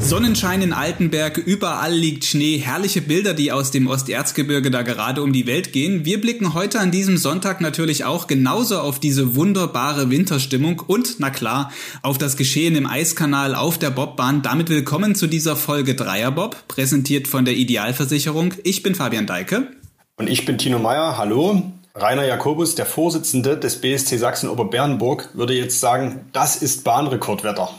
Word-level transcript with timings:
Sonnenschein 0.00 0.60
in 0.60 0.72
Altenberg, 0.72 1.38
überall 1.38 1.94
liegt 1.94 2.24
Schnee, 2.24 2.58
herrliche 2.58 3.00
Bilder, 3.00 3.32
die 3.32 3.52
aus 3.52 3.70
dem 3.70 3.86
Osterzgebirge 3.86 4.72
da 4.72 4.82
gerade 4.82 5.22
um 5.22 5.32
die 5.32 5.46
Welt 5.46 5.72
gehen. 5.72 6.04
Wir 6.04 6.20
blicken 6.20 6.52
heute 6.54 6.80
an 6.80 6.90
diesem 6.90 7.16
Sonntag 7.16 7.60
natürlich 7.60 8.04
auch 8.04 8.26
genauso 8.26 8.80
auf 8.80 8.98
diese 8.98 9.36
wunderbare 9.36 10.10
Winterstimmung 10.10 10.82
und, 10.84 11.20
na 11.20 11.30
klar, 11.30 11.70
auf 12.02 12.18
das 12.18 12.36
Geschehen 12.36 12.74
im 12.74 12.86
Eiskanal 12.86 13.54
auf 13.54 13.78
der 13.78 13.90
Bobbahn. 13.90 14.42
Damit 14.42 14.68
willkommen 14.68 15.14
zu 15.14 15.28
dieser 15.28 15.54
Folge 15.54 15.94
Dreierbob, 15.94 16.66
präsentiert 16.66 17.28
von 17.28 17.44
der 17.44 17.54
Idealversicherung. 17.54 18.54
Ich 18.64 18.82
bin 18.82 18.96
Fabian 18.96 19.26
Deike. 19.26 19.68
Und 20.16 20.28
ich 20.28 20.44
bin 20.44 20.58
Tino 20.58 20.80
Meyer. 20.80 21.16
Hallo. 21.16 21.72
Rainer 21.94 22.24
Jakobus, 22.24 22.76
der 22.76 22.86
Vorsitzende 22.86 23.56
des 23.56 23.80
BSC 23.80 24.16
Sachsen-Oberbernburg, 24.16 25.30
würde 25.34 25.54
jetzt 25.54 25.80
sagen, 25.80 26.26
das 26.32 26.56
ist 26.56 26.84
Bahnrekordwetter. 26.84 27.70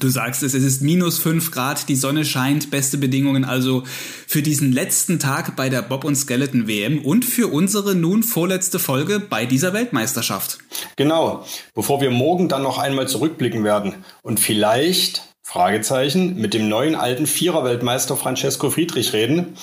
Du 0.00 0.08
sagst 0.08 0.42
es, 0.42 0.54
es 0.54 0.64
ist 0.64 0.80
minus 0.80 1.18
fünf 1.18 1.50
Grad, 1.50 1.90
die 1.90 1.96
Sonne 1.96 2.24
scheint, 2.24 2.70
beste 2.70 2.96
Bedingungen 2.96 3.44
also 3.44 3.82
für 4.26 4.40
diesen 4.40 4.72
letzten 4.72 5.18
Tag 5.18 5.54
bei 5.54 5.68
der 5.68 5.82
Bob 5.82 6.04
und 6.04 6.16
Skeleton 6.16 6.66
WM 6.66 7.04
und 7.04 7.26
für 7.26 7.48
unsere 7.48 7.94
nun 7.94 8.22
vorletzte 8.22 8.78
Folge 8.78 9.20
bei 9.20 9.44
dieser 9.44 9.74
Weltmeisterschaft. 9.74 10.58
Genau, 10.96 11.44
bevor 11.74 12.00
wir 12.00 12.10
morgen 12.10 12.48
dann 12.48 12.62
noch 12.62 12.78
einmal 12.78 13.06
zurückblicken 13.06 13.64
werden 13.64 13.96
und 14.22 14.40
vielleicht, 14.40 15.28
Fragezeichen, 15.42 16.36
mit 16.36 16.54
dem 16.54 16.70
neuen 16.70 16.94
alten 16.94 17.26
Vierer-Weltmeister 17.26 18.16
Francesco 18.16 18.70
Friedrich 18.70 19.12
reden. 19.12 19.58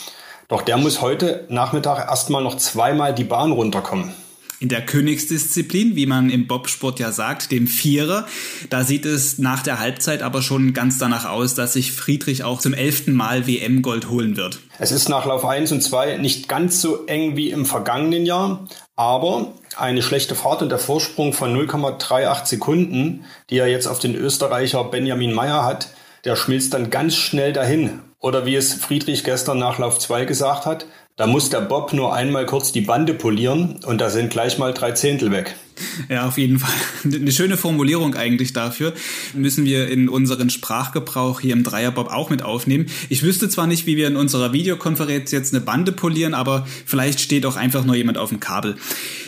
Doch 0.50 0.64
der 0.64 0.78
muss 0.78 1.00
heute 1.00 1.46
Nachmittag 1.48 2.10
erstmal 2.10 2.44
noch 2.44 2.58
zweimal 2.58 3.14
die 3.14 3.24
Bahn 3.24 3.52
runterkommen. 3.52 4.14
In 4.60 4.68
der 4.68 4.84
Königsdisziplin, 4.84 5.96
wie 5.96 6.08
man 6.08 6.32
im 6.32 6.48
Bobsport 6.48 7.00
ja 7.00 7.12
sagt, 7.12 7.52
dem 7.52 7.68
Vierer, 7.68 8.26
da 8.72 8.84
sieht 8.84 9.06
es 9.06 9.38
nach 9.38 9.62
der 9.62 9.80
Halbzeit 9.80 10.24
aber 10.24 10.42
schon 10.42 10.74
ganz 10.74 10.98
danach 10.98 11.26
aus, 11.30 11.54
dass 11.54 11.74
sich 11.74 11.92
Friedrich 11.92 12.44
auch 12.44 12.60
zum 12.60 12.74
elften 12.74 13.14
Mal 13.14 13.46
WM-Gold 13.46 14.10
holen 14.10 14.38
wird. 14.38 14.60
Es 14.80 14.92
ist 14.92 15.08
nach 15.08 15.28
Lauf 15.28 15.46
1 15.46 15.72
und 15.72 15.82
2 15.82 16.18
nicht 16.18 16.50
ganz 16.50 16.82
so 16.82 17.06
eng 17.06 17.38
wie 17.38 17.52
im 17.52 17.68
vergangenen 17.68 18.26
Jahr, 18.26 18.68
aber 18.96 19.54
eine 19.78 20.02
schlechte 20.02 20.34
Fahrt 20.34 20.64
und 20.64 20.70
der 20.70 20.80
Vorsprung 20.80 21.32
von 21.32 21.56
0,38 21.56 22.46
Sekunden, 22.48 23.24
die 23.52 23.60
er 23.60 23.68
jetzt 23.68 23.88
auf 23.88 24.00
den 24.00 24.16
Österreicher 24.16 24.84
Benjamin 24.84 25.32
Meyer 25.32 25.64
hat, 25.64 25.90
der 26.26 26.36
schmilzt 26.36 26.74
dann 26.74 26.90
ganz 26.90 27.16
schnell 27.16 27.54
dahin. 27.54 28.02
Oder 28.20 28.46
wie 28.46 28.56
es 28.56 28.74
Friedrich 28.74 29.24
gestern 29.24 29.60
nach 29.60 29.80
Lauf 29.80 30.00
2 30.00 30.26
gesagt 30.26 30.66
hat, 30.66 30.86
da 31.16 31.28
muss 31.28 31.50
der 31.50 31.62
Bob 31.62 31.94
nur 31.94 32.14
einmal 32.14 32.46
kurz 32.46 32.72
die 32.72 32.82
Bande 32.82 33.14
polieren 33.14 33.80
und 33.86 34.00
da 34.00 34.10
sind 34.10 34.30
gleich 34.30 34.58
mal 34.58 34.74
drei 34.74 34.92
Zehntel 34.92 35.32
weg. 35.32 35.56
Ja, 36.10 36.28
auf 36.28 36.38
jeden 36.38 36.60
Fall. 36.60 36.74
Eine 37.04 37.32
schöne 37.32 37.58
Formulierung 37.58 38.16
eigentlich 38.16 38.54
dafür. 38.54 38.94
Müssen 39.34 39.66
wir 39.66 39.88
in 39.90 40.10
unseren 40.10 40.50
Sprachgebrauch 40.50 41.40
hier 41.40 41.54
im 41.54 41.64
Dreierbob 41.64 42.12
auch 42.12 42.30
mit 42.30 42.42
aufnehmen. 42.42 42.88
Ich 43.10 43.24
wüsste 43.24 43.50
zwar 43.50 43.68
nicht, 43.68 43.86
wie 43.86 43.98
wir 43.98 44.08
in 44.08 44.16
unserer 44.16 44.54
Videokonferenz 44.54 45.32
jetzt 45.32 45.54
eine 45.54 45.62
Bande 45.62 45.92
polieren, 45.92 46.34
aber 46.34 46.68
vielleicht 46.86 47.20
steht 47.22 47.46
auch 47.46 47.56
einfach 47.56 47.86
nur 47.86 47.96
jemand 47.96 48.18
auf 48.18 48.30
dem 48.30 48.40
Kabel. 48.40 48.76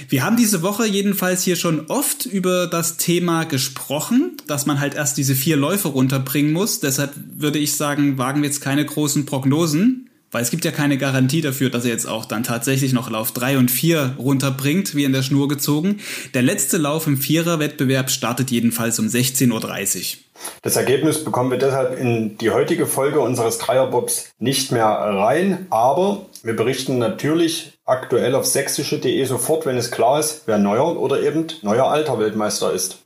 Wir 0.10 0.24
haben 0.24 0.38
diese 0.38 0.62
Woche 0.62 0.86
jedenfalls 0.86 1.44
hier 1.44 1.56
schon 1.56 1.88
oft 1.88 2.26
über 2.26 2.68
das 2.68 2.98
Thema 2.98 3.46
gesprochen, 3.46 4.38
dass 4.48 4.66
man 4.66 4.80
halt 4.80 4.94
erst 4.94 5.18
diese 5.18 5.36
vier 5.36 5.56
Läufe 5.56 5.88
runterbringen 5.88 6.52
muss. 6.52 6.80
Deshalb 6.82 7.14
würde 7.38 7.60
ich 7.60 7.76
sagen, 7.76 8.18
wagen 8.18 8.42
wir 8.42 8.50
jetzt 8.50 8.62
keine 8.62 8.86
großen 8.86 9.26
Prognosen. 9.26 10.10
Weil 10.32 10.44
es 10.44 10.50
gibt 10.50 10.64
ja 10.66 10.72
keine 10.72 10.98
Garantie 10.98 11.42
dafür, 11.42 11.70
dass 11.70 11.84
er 11.84 11.92
jetzt 11.92 12.08
auch 12.08 12.26
dann 12.26 12.44
tatsächlich 12.44 12.94
noch 12.94 13.10
Lauf 13.10 13.32
3 13.34 13.58
und 13.58 13.70
4 13.70 14.16
runterbringt, 14.18 14.96
wie 14.96 15.04
in 15.04 15.14
der 15.14 15.24
Schnur 15.24 15.48
gezogen. 15.48 16.00
Der 16.34 16.42
letzte 16.42 16.78
Lauf 16.78 17.06
im 17.06 17.18
Vierer-Wettbewerb 17.18 18.10
startet 18.10 18.50
jedenfalls 18.50 18.98
um 19.00 19.08
16.30 19.08 19.52
Uhr. 19.52 20.20
Das 20.62 20.76
Ergebnis 20.76 21.24
bekommen 21.24 21.52
wir 21.52 21.58
deshalb 21.58 22.00
in 22.00 22.38
die 22.38 22.50
heutige 22.50 22.88
Folge 22.88 23.20
unseres 23.20 23.58
Dreierbobs 23.58 24.32
nicht 24.40 24.72
mehr 24.72 24.86
rein, 24.86 25.68
aber 25.70 26.26
wir 26.44 26.56
berichten 26.56 26.98
natürlich 26.98 27.74
aktuell 27.86 28.36
auf 28.36 28.46
sächsische.de 28.46 29.24
sofort, 29.26 29.66
wenn 29.66 29.78
es 29.78 29.92
klar 29.92 30.20
ist, 30.20 30.44
wer 30.46 30.58
neuer 30.58 31.00
oder 31.00 31.22
eben 31.22 31.48
neuer 31.62 31.86
alter 31.86 32.20
Weltmeister 32.20 32.72
ist. 32.72 33.04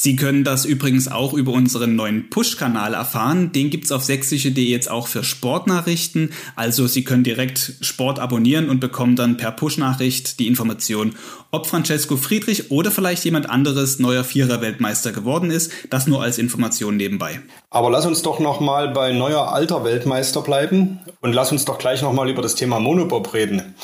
Sie 0.00 0.14
können 0.14 0.44
das 0.44 0.64
übrigens 0.64 1.10
auch 1.10 1.32
über 1.32 1.50
unseren 1.50 1.96
neuen 1.96 2.30
Push-Kanal 2.30 2.94
erfahren. 2.94 3.50
Den 3.50 3.68
gibt's 3.68 3.90
auf 3.90 4.04
sächsische.de 4.04 4.62
jetzt 4.62 4.88
auch 4.88 5.08
für 5.08 5.24
Sportnachrichten. 5.24 6.30
Also 6.54 6.86
Sie 6.86 7.02
können 7.02 7.24
direkt 7.24 7.72
Sport 7.80 8.20
abonnieren 8.20 8.70
und 8.70 8.78
bekommen 8.78 9.16
dann 9.16 9.36
per 9.36 9.50
Push-Nachricht 9.50 10.38
die 10.38 10.46
Information, 10.46 11.16
ob 11.50 11.66
Francesco 11.66 12.16
Friedrich 12.16 12.70
oder 12.70 12.92
vielleicht 12.92 13.24
jemand 13.24 13.50
anderes 13.50 13.98
neuer 13.98 14.22
Vierer-Weltmeister 14.22 15.10
geworden 15.10 15.50
ist. 15.50 15.72
Das 15.90 16.06
nur 16.06 16.22
als 16.22 16.38
Information 16.38 16.96
nebenbei. 16.96 17.40
Aber 17.70 17.90
lass 17.90 18.06
uns 18.06 18.22
doch 18.22 18.38
nochmal 18.38 18.90
bei 18.90 19.10
neuer 19.10 19.52
alter 19.52 19.82
Weltmeister 19.82 20.42
bleiben 20.42 21.00
und 21.22 21.32
lass 21.32 21.50
uns 21.50 21.64
doch 21.64 21.78
gleich 21.78 22.02
nochmal 22.02 22.30
über 22.30 22.42
das 22.42 22.54
Thema 22.54 22.77
Monobob 22.80 23.34
reden. 23.34 23.74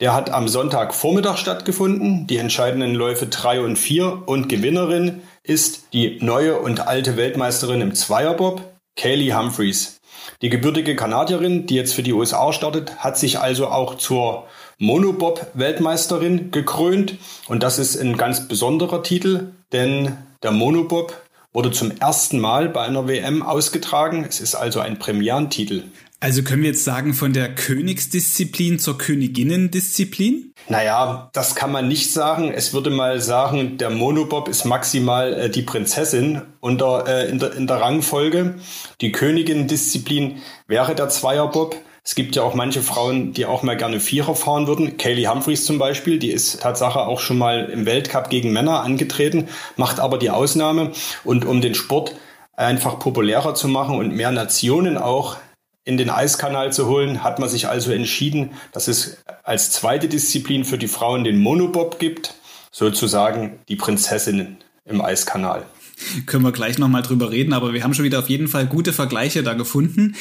Der 0.00 0.12
hat 0.12 0.30
am 0.30 0.48
Sonntagvormittag 0.48 1.38
stattgefunden, 1.38 2.26
die 2.26 2.38
entscheidenden 2.38 2.94
Läufe 2.94 3.26
3 3.26 3.60
und 3.60 3.76
4 3.76 4.24
und 4.26 4.48
Gewinnerin 4.48 5.22
ist 5.42 5.92
die 5.92 6.18
neue 6.20 6.58
und 6.58 6.86
alte 6.86 7.16
Weltmeisterin 7.16 7.80
im 7.80 7.94
Zweierbob, 7.94 8.62
Kaylee 8.96 9.34
Humphreys. 9.34 10.00
Die 10.42 10.48
gebürtige 10.48 10.96
Kanadierin, 10.96 11.66
die 11.66 11.74
jetzt 11.74 11.94
für 11.94 12.02
die 12.02 12.12
USA 12.12 12.52
startet, 12.52 12.96
hat 12.98 13.18
sich 13.18 13.38
also 13.38 13.68
auch 13.68 13.96
zur 13.96 14.46
Monobob-Weltmeisterin 14.78 16.50
gekrönt. 16.50 17.16
Und 17.46 17.62
das 17.62 17.78
ist 17.78 17.96
ein 17.96 18.16
ganz 18.16 18.48
besonderer 18.48 19.02
Titel, 19.02 19.52
denn 19.72 20.16
der 20.42 20.50
Monobob 20.50 21.16
wurde 21.52 21.70
zum 21.70 21.92
ersten 21.98 22.40
Mal 22.40 22.68
bei 22.68 22.82
einer 22.82 23.06
WM 23.06 23.42
ausgetragen. 23.42 24.26
Es 24.28 24.40
ist 24.40 24.54
also 24.54 24.80
ein 24.80 24.98
Premierentitel. 24.98 25.84
Also 26.24 26.42
können 26.42 26.62
wir 26.62 26.70
jetzt 26.70 26.84
sagen, 26.84 27.12
von 27.12 27.34
der 27.34 27.54
Königsdisziplin 27.54 28.78
zur 28.78 28.96
Königinnendisziplin? 28.96 30.54
Naja, 30.70 31.28
das 31.34 31.54
kann 31.54 31.70
man 31.70 31.86
nicht 31.86 32.14
sagen. 32.14 32.50
Es 32.50 32.72
würde 32.72 32.88
mal 32.88 33.20
sagen, 33.20 33.76
der 33.76 33.90
Monobob 33.90 34.48
ist 34.48 34.64
maximal 34.64 35.34
äh, 35.34 35.50
die 35.50 35.60
Prinzessin 35.60 36.40
unter, 36.60 37.06
äh, 37.06 37.28
in, 37.28 37.40
der, 37.40 37.52
in 37.52 37.66
der 37.66 37.76
Rangfolge. 37.76 38.54
Die 39.02 39.12
Königinnendisziplin 39.12 40.38
wäre 40.66 40.94
der 40.94 41.10
Zweierbob. 41.10 41.76
Es 42.02 42.14
gibt 42.14 42.36
ja 42.36 42.42
auch 42.42 42.54
manche 42.54 42.80
Frauen, 42.80 43.34
die 43.34 43.44
auch 43.44 43.62
mal 43.62 43.76
gerne 43.76 44.00
Vierer 44.00 44.34
fahren 44.34 44.66
würden. 44.66 44.96
Kaylee 44.96 45.28
Humphreys 45.28 45.66
zum 45.66 45.78
Beispiel, 45.78 46.18
die 46.18 46.30
ist 46.30 46.62
Tatsache 46.62 47.00
auch 47.00 47.20
schon 47.20 47.36
mal 47.36 47.66
im 47.66 47.84
Weltcup 47.84 48.30
gegen 48.30 48.50
Männer 48.50 48.80
angetreten, 48.80 49.48
macht 49.76 50.00
aber 50.00 50.16
die 50.16 50.30
Ausnahme. 50.30 50.92
Und 51.22 51.44
um 51.44 51.60
den 51.60 51.74
Sport 51.74 52.16
einfach 52.56 52.98
populärer 52.98 53.54
zu 53.54 53.68
machen 53.68 53.98
und 53.98 54.14
mehr 54.14 54.30
Nationen 54.30 54.96
auch 54.96 55.36
in 55.84 55.96
den 55.96 56.10
Eiskanal 56.10 56.72
zu 56.72 56.86
holen, 56.86 57.22
hat 57.22 57.38
man 57.38 57.48
sich 57.48 57.68
also 57.68 57.92
entschieden, 57.92 58.52
dass 58.72 58.88
es 58.88 59.18
als 59.42 59.70
zweite 59.70 60.08
Disziplin 60.08 60.64
für 60.64 60.78
die 60.78 60.88
Frauen 60.88 61.24
den 61.24 61.38
Monobob 61.38 61.98
gibt, 61.98 62.34
sozusagen 62.70 63.58
die 63.68 63.76
Prinzessinnen 63.76 64.58
im 64.86 65.00
Eiskanal. 65.00 65.64
Können 66.26 66.44
wir 66.44 66.52
gleich 66.52 66.78
nochmal 66.78 67.02
drüber 67.02 67.30
reden, 67.30 67.52
aber 67.52 67.72
wir 67.72 67.82
haben 67.82 67.94
schon 67.94 68.04
wieder 68.04 68.18
auf 68.18 68.28
jeden 68.28 68.48
Fall 68.48 68.66
gute 68.66 68.92
Vergleiche 68.92 69.42
da 69.42 69.54
gefunden. 69.54 70.14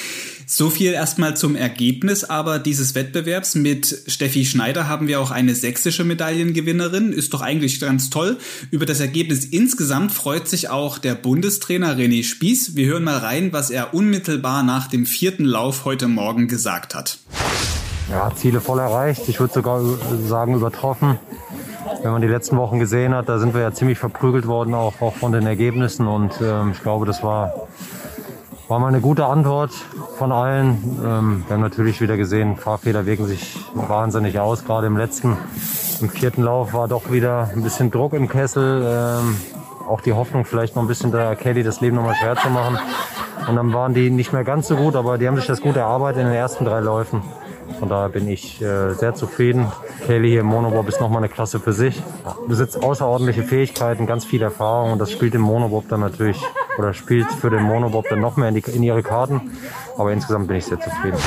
So 0.45 0.69
viel 0.69 0.91
erstmal 0.91 1.37
zum 1.37 1.55
Ergebnis 1.55 2.23
aber 2.23 2.59
dieses 2.59 2.95
Wettbewerbs. 2.95 3.55
Mit 3.55 4.03
Steffi 4.07 4.45
Schneider 4.45 4.87
haben 4.87 5.07
wir 5.07 5.19
auch 5.19 5.31
eine 5.31 5.55
sächsische 5.55 6.03
Medaillengewinnerin. 6.03 7.13
Ist 7.13 7.33
doch 7.33 7.41
eigentlich 7.41 7.79
ganz 7.79 8.09
toll. 8.09 8.37
Über 8.71 8.85
das 8.85 8.99
Ergebnis 8.99 9.45
insgesamt 9.45 10.11
freut 10.11 10.47
sich 10.47 10.69
auch 10.69 10.97
der 10.97 11.15
Bundestrainer 11.15 11.97
René 11.97 12.23
Spieß. 12.23 12.75
Wir 12.75 12.87
hören 12.87 13.03
mal 13.03 13.17
rein, 13.17 13.53
was 13.53 13.69
er 13.69 13.93
unmittelbar 13.93 14.63
nach 14.63 14.87
dem 14.87 15.05
vierten 15.05 15.45
Lauf 15.45 15.85
heute 15.85 16.07
Morgen 16.07 16.47
gesagt 16.47 16.95
hat. 16.95 17.19
Ja, 18.09 18.31
Ziele 18.35 18.59
voll 18.59 18.79
erreicht. 18.79 19.21
Ich 19.27 19.39
würde 19.39 19.53
sogar 19.53 19.81
sagen 20.27 20.55
übertroffen 20.55 21.17
wenn 22.03 22.11
man 22.11 22.21
die 22.21 22.27
letzten 22.27 22.57
Wochen 22.57 22.79
gesehen 22.79 23.15
hat, 23.15 23.29
da 23.29 23.39
sind 23.39 23.53
wir 23.53 23.61
ja 23.61 23.71
ziemlich 23.71 23.97
verprügelt 23.97 24.45
worden, 24.45 24.73
auch, 24.73 25.01
auch 25.01 25.13
von 25.13 25.31
den 25.31 25.47
Ergebnissen. 25.47 26.05
Und 26.05 26.33
ähm, 26.41 26.71
ich 26.73 26.81
glaube, 26.81 27.05
das 27.05 27.23
war, 27.23 27.53
war 28.67 28.79
mal 28.79 28.89
eine 28.89 28.99
gute 28.99 29.25
Antwort 29.25 29.71
von 30.17 30.33
allen. 30.33 30.99
Ähm, 31.03 31.43
wir 31.47 31.55
haben 31.55 31.61
natürlich 31.61 32.01
wieder 32.01 32.17
gesehen, 32.17 32.57
Fahrfehler 32.57 33.05
wirken 33.05 33.25
sich 33.25 33.57
wahnsinnig 33.73 34.37
aus. 34.37 34.65
Gerade 34.65 34.87
im 34.87 34.97
letzten, 34.97 35.37
im 36.01 36.09
vierten 36.09 36.43
Lauf 36.43 36.73
war 36.73 36.89
doch 36.89 37.09
wieder 37.09 37.49
ein 37.55 37.63
bisschen 37.63 37.89
Druck 37.89 38.11
im 38.13 38.27
Kessel. 38.27 38.83
Ähm, 38.85 39.37
auch 39.87 40.01
die 40.01 40.11
Hoffnung, 40.11 40.43
vielleicht 40.43 40.75
noch 40.75 40.83
ein 40.83 40.87
bisschen 40.87 41.11
der 41.11 41.37
Kelly 41.37 41.63
das 41.63 41.79
Leben 41.79 41.95
nochmal 41.95 42.15
schwer 42.15 42.35
zu 42.35 42.49
machen. 42.49 42.77
Und 43.47 43.55
dann 43.55 43.73
waren 43.73 43.93
die 43.93 44.09
nicht 44.09 44.33
mehr 44.33 44.43
ganz 44.43 44.67
so 44.67 44.75
gut, 44.75 44.95
aber 44.97 45.17
die 45.17 45.27
haben 45.27 45.37
sich 45.37 45.47
das 45.47 45.61
gut 45.61 45.77
erarbeitet 45.77 46.21
in 46.21 46.27
den 46.27 46.35
ersten 46.35 46.65
drei 46.65 46.81
Läufen. 46.81 47.21
Von 47.79 47.89
daher 47.89 48.09
bin 48.09 48.27
ich 48.27 48.61
äh, 48.61 48.93
sehr 48.93 49.13
zufrieden. 49.15 49.71
Kelly 50.05 50.29
hier 50.29 50.41
im 50.41 50.47
Monobob 50.47 50.87
ist 50.87 50.99
nochmal 50.99 51.19
eine 51.19 51.29
Klasse 51.29 51.59
für 51.59 51.73
sich. 51.73 52.01
Besitzt 52.47 52.81
außerordentliche 52.81 53.43
Fähigkeiten, 53.43 54.05
ganz 54.05 54.25
viel 54.25 54.41
Erfahrung 54.41 54.93
und 54.93 54.99
das 54.99 55.11
spielt 55.11 55.35
im 55.35 55.41
Monobob 55.41 55.87
dann 55.89 55.99
natürlich 55.99 56.37
oder 56.77 56.93
spielt 56.93 57.31
für 57.31 57.49
den 57.49 57.63
Monobob 57.63 58.05
dann 58.09 58.19
noch 58.19 58.37
mehr 58.37 58.49
in, 58.49 58.55
die, 58.55 58.63
in 58.71 58.83
ihre 58.83 59.03
Karten. 59.03 59.51
Aber 59.97 60.11
insgesamt 60.11 60.47
bin 60.47 60.57
ich 60.57 60.65
sehr 60.65 60.79
zufrieden. 60.79 61.17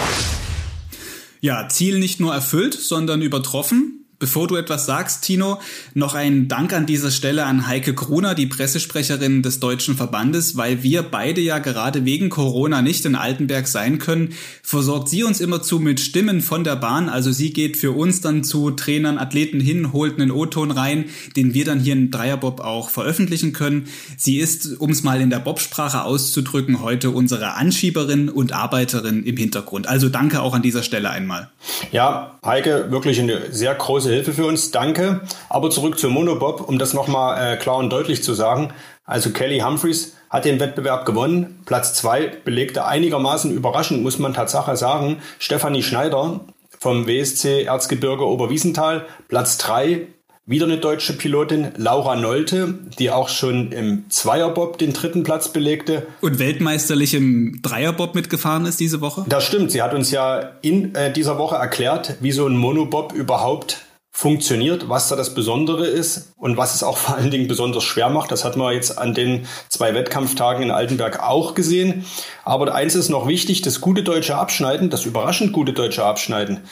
Ja, 1.40 1.68
Ziel 1.68 1.98
nicht 1.98 2.20
nur 2.20 2.34
erfüllt, 2.34 2.74
sondern 2.74 3.22
übertroffen. 3.22 3.95
Bevor 4.18 4.48
du 4.48 4.56
etwas 4.56 4.86
sagst, 4.86 5.24
Tino, 5.24 5.60
noch 5.92 6.14
ein 6.14 6.48
Dank 6.48 6.72
an 6.72 6.86
dieser 6.86 7.10
Stelle 7.10 7.44
an 7.44 7.66
Heike 7.66 7.92
Gruner, 7.92 8.34
die 8.34 8.46
Pressesprecherin 8.46 9.42
des 9.42 9.60
Deutschen 9.60 9.94
Verbandes, 9.94 10.56
weil 10.56 10.82
wir 10.82 11.02
beide 11.02 11.42
ja 11.42 11.58
gerade 11.58 12.06
wegen 12.06 12.30
Corona 12.30 12.80
nicht 12.80 13.04
in 13.04 13.14
Altenberg 13.14 13.68
sein 13.68 13.98
können, 13.98 14.32
versorgt 14.62 15.10
sie 15.10 15.22
uns 15.22 15.42
immerzu 15.42 15.80
mit 15.80 16.00
Stimmen 16.00 16.40
von 16.40 16.64
der 16.64 16.76
Bahn. 16.76 17.10
Also 17.10 17.30
sie 17.30 17.52
geht 17.52 17.76
für 17.76 17.90
uns 17.90 18.22
dann 18.22 18.42
zu 18.42 18.70
Trainern, 18.70 19.18
Athleten 19.18 19.60
hin, 19.60 19.92
holt 19.92 20.18
einen 20.18 20.30
O-Ton 20.30 20.70
rein, 20.70 21.10
den 21.36 21.52
wir 21.52 21.66
dann 21.66 21.80
hier 21.80 21.92
in 21.92 22.10
Dreierbob 22.10 22.60
auch 22.60 22.88
veröffentlichen 22.88 23.52
können. 23.52 23.86
Sie 24.16 24.38
ist, 24.38 24.80
um 24.80 24.92
es 24.92 25.02
mal 25.02 25.20
in 25.20 25.28
der 25.28 25.40
Bobsprache 25.40 26.04
auszudrücken, 26.04 26.80
heute 26.80 27.10
unsere 27.10 27.52
Anschieberin 27.52 28.30
und 28.30 28.54
Arbeiterin 28.54 29.24
im 29.24 29.36
Hintergrund. 29.36 29.86
Also 29.86 30.08
danke 30.08 30.40
auch 30.40 30.54
an 30.54 30.62
dieser 30.62 30.82
Stelle 30.82 31.10
einmal. 31.10 31.50
Ja, 31.92 32.38
Heike, 32.42 32.86
wirklich 32.90 33.20
eine 33.20 33.52
sehr 33.52 33.74
große 33.74 34.05
große 34.06 34.14
Hilfe 34.14 34.32
für 34.32 34.46
uns. 34.46 34.70
Danke. 34.70 35.22
Aber 35.48 35.70
zurück 35.70 35.98
zum 35.98 36.12
Monobob, 36.12 36.68
um 36.68 36.78
das 36.78 36.94
nochmal 36.94 37.54
äh, 37.54 37.56
klar 37.56 37.76
und 37.76 37.90
deutlich 37.90 38.22
zu 38.22 38.34
sagen. 38.34 38.72
Also 39.04 39.30
Kelly 39.30 39.60
Humphreys 39.60 40.14
hat 40.30 40.44
den 40.44 40.60
Wettbewerb 40.60 41.06
gewonnen. 41.06 41.60
Platz 41.66 41.94
zwei 41.94 42.32
belegte 42.44 42.84
einigermaßen 42.84 43.50
überraschend, 43.52 44.02
muss 44.02 44.18
man 44.18 44.34
Tatsache 44.34 44.76
sagen. 44.76 45.18
Stefanie 45.38 45.82
Schneider 45.82 46.40
vom 46.78 47.06
WSC 47.06 47.64
Erzgebirge 47.64 48.26
Oberwiesenthal. 48.26 49.06
Platz 49.28 49.58
drei 49.58 50.06
wieder 50.48 50.66
eine 50.66 50.78
deutsche 50.78 51.12
Pilotin, 51.12 51.72
Laura 51.76 52.14
Nolte, 52.14 52.74
die 53.00 53.10
auch 53.10 53.28
schon 53.28 53.72
im 53.72 54.08
Zweierbob 54.10 54.78
den 54.78 54.92
dritten 54.92 55.24
Platz 55.24 55.48
belegte. 55.48 56.06
Und 56.20 56.38
weltmeisterlich 56.38 57.14
im 57.14 57.60
Dreierbob 57.62 58.14
mitgefahren 58.14 58.64
ist 58.66 58.78
diese 58.78 59.00
Woche? 59.00 59.24
Das 59.28 59.44
stimmt. 59.44 59.72
Sie 59.72 59.82
hat 59.82 59.92
uns 59.92 60.12
ja 60.12 60.52
in 60.62 60.94
äh, 60.94 61.12
dieser 61.12 61.38
Woche 61.38 61.56
erklärt, 61.56 62.14
wie 62.20 62.30
so 62.30 62.46
ein 62.46 62.56
Monobob 62.56 63.12
überhaupt 63.12 63.85
funktioniert, 64.16 64.88
was 64.88 65.08
da 65.08 65.16
das 65.16 65.34
Besondere 65.34 65.86
ist 65.86 66.32
und 66.38 66.56
was 66.56 66.74
es 66.74 66.82
auch 66.82 66.96
vor 66.96 67.16
allen 67.16 67.30
Dingen 67.30 67.48
besonders 67.48 67.84
schwer 67.84 68.08
macht. 68.08 68.32
Das 68.32 68.46
hat 68.46 68.56
man 68.56 68.72
jetzt 68.72 68.96
an 68.96 69.12
den 69.12 69.46
zwei 69.68 69.92
Wettkampftagen 69.92 70.62
in 70.62 70.70
Altenberg 70.70 71.22
auch 71.22 71.54
gesehen. 71.54 72.06
Aber 72.42 72.74
eins 72.74 72.94
ist 72.94 73.10
noch 73.10 73.28
wichtig, 73.28 73.60
das 73.60 73.82
gute 73.82 74.02
deutsche 74.02 74.36
Abschneiden, 74.36 74.88
das 74.88 75.04
überraschend 75.04 75.52
gute 75.52 75.74
deutsche 75.74 76.02
Abschneiden, 76.02 76.62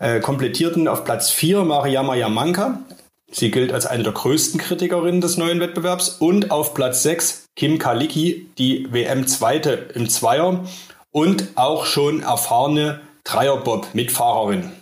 äh, 0.00 0.20
komplettierten 0.20 0.86
auf 0.86 1.04
Platz 1.04 1.30
4 1.30 1.64
Mariama 1.64 2.14
Yamanka. 2.14 2.80
Sie 3.30 3.50
gilt 3.50 3.72
als 3.72 3.86
eine 3.86 4.02
der 4.02 4.12
größten 4.12 4.60
Kritikerinnen 4.60 5.22
des 5.22 5.38
neuen 5.38 5.60
Wettbewerbs. 5.60 6.10
Und 6.10 6.50
auf 6.50 6.74
Platz 6.74 7.02
6 7.04 7.46
Kim 7.56 7.78
Kaliki, 7.78 8.48
die 8.58 8.86
WM-Zweite 8.92 9.88
im 9.94 10.10
Zweier 10.10 10.62
und 11.10 11.48
auch 11.54 11.86
schon 11.86 12.22
erfahrene 12.22 13.00
Dreierbob-Mitfahrerin. 13.24 14.72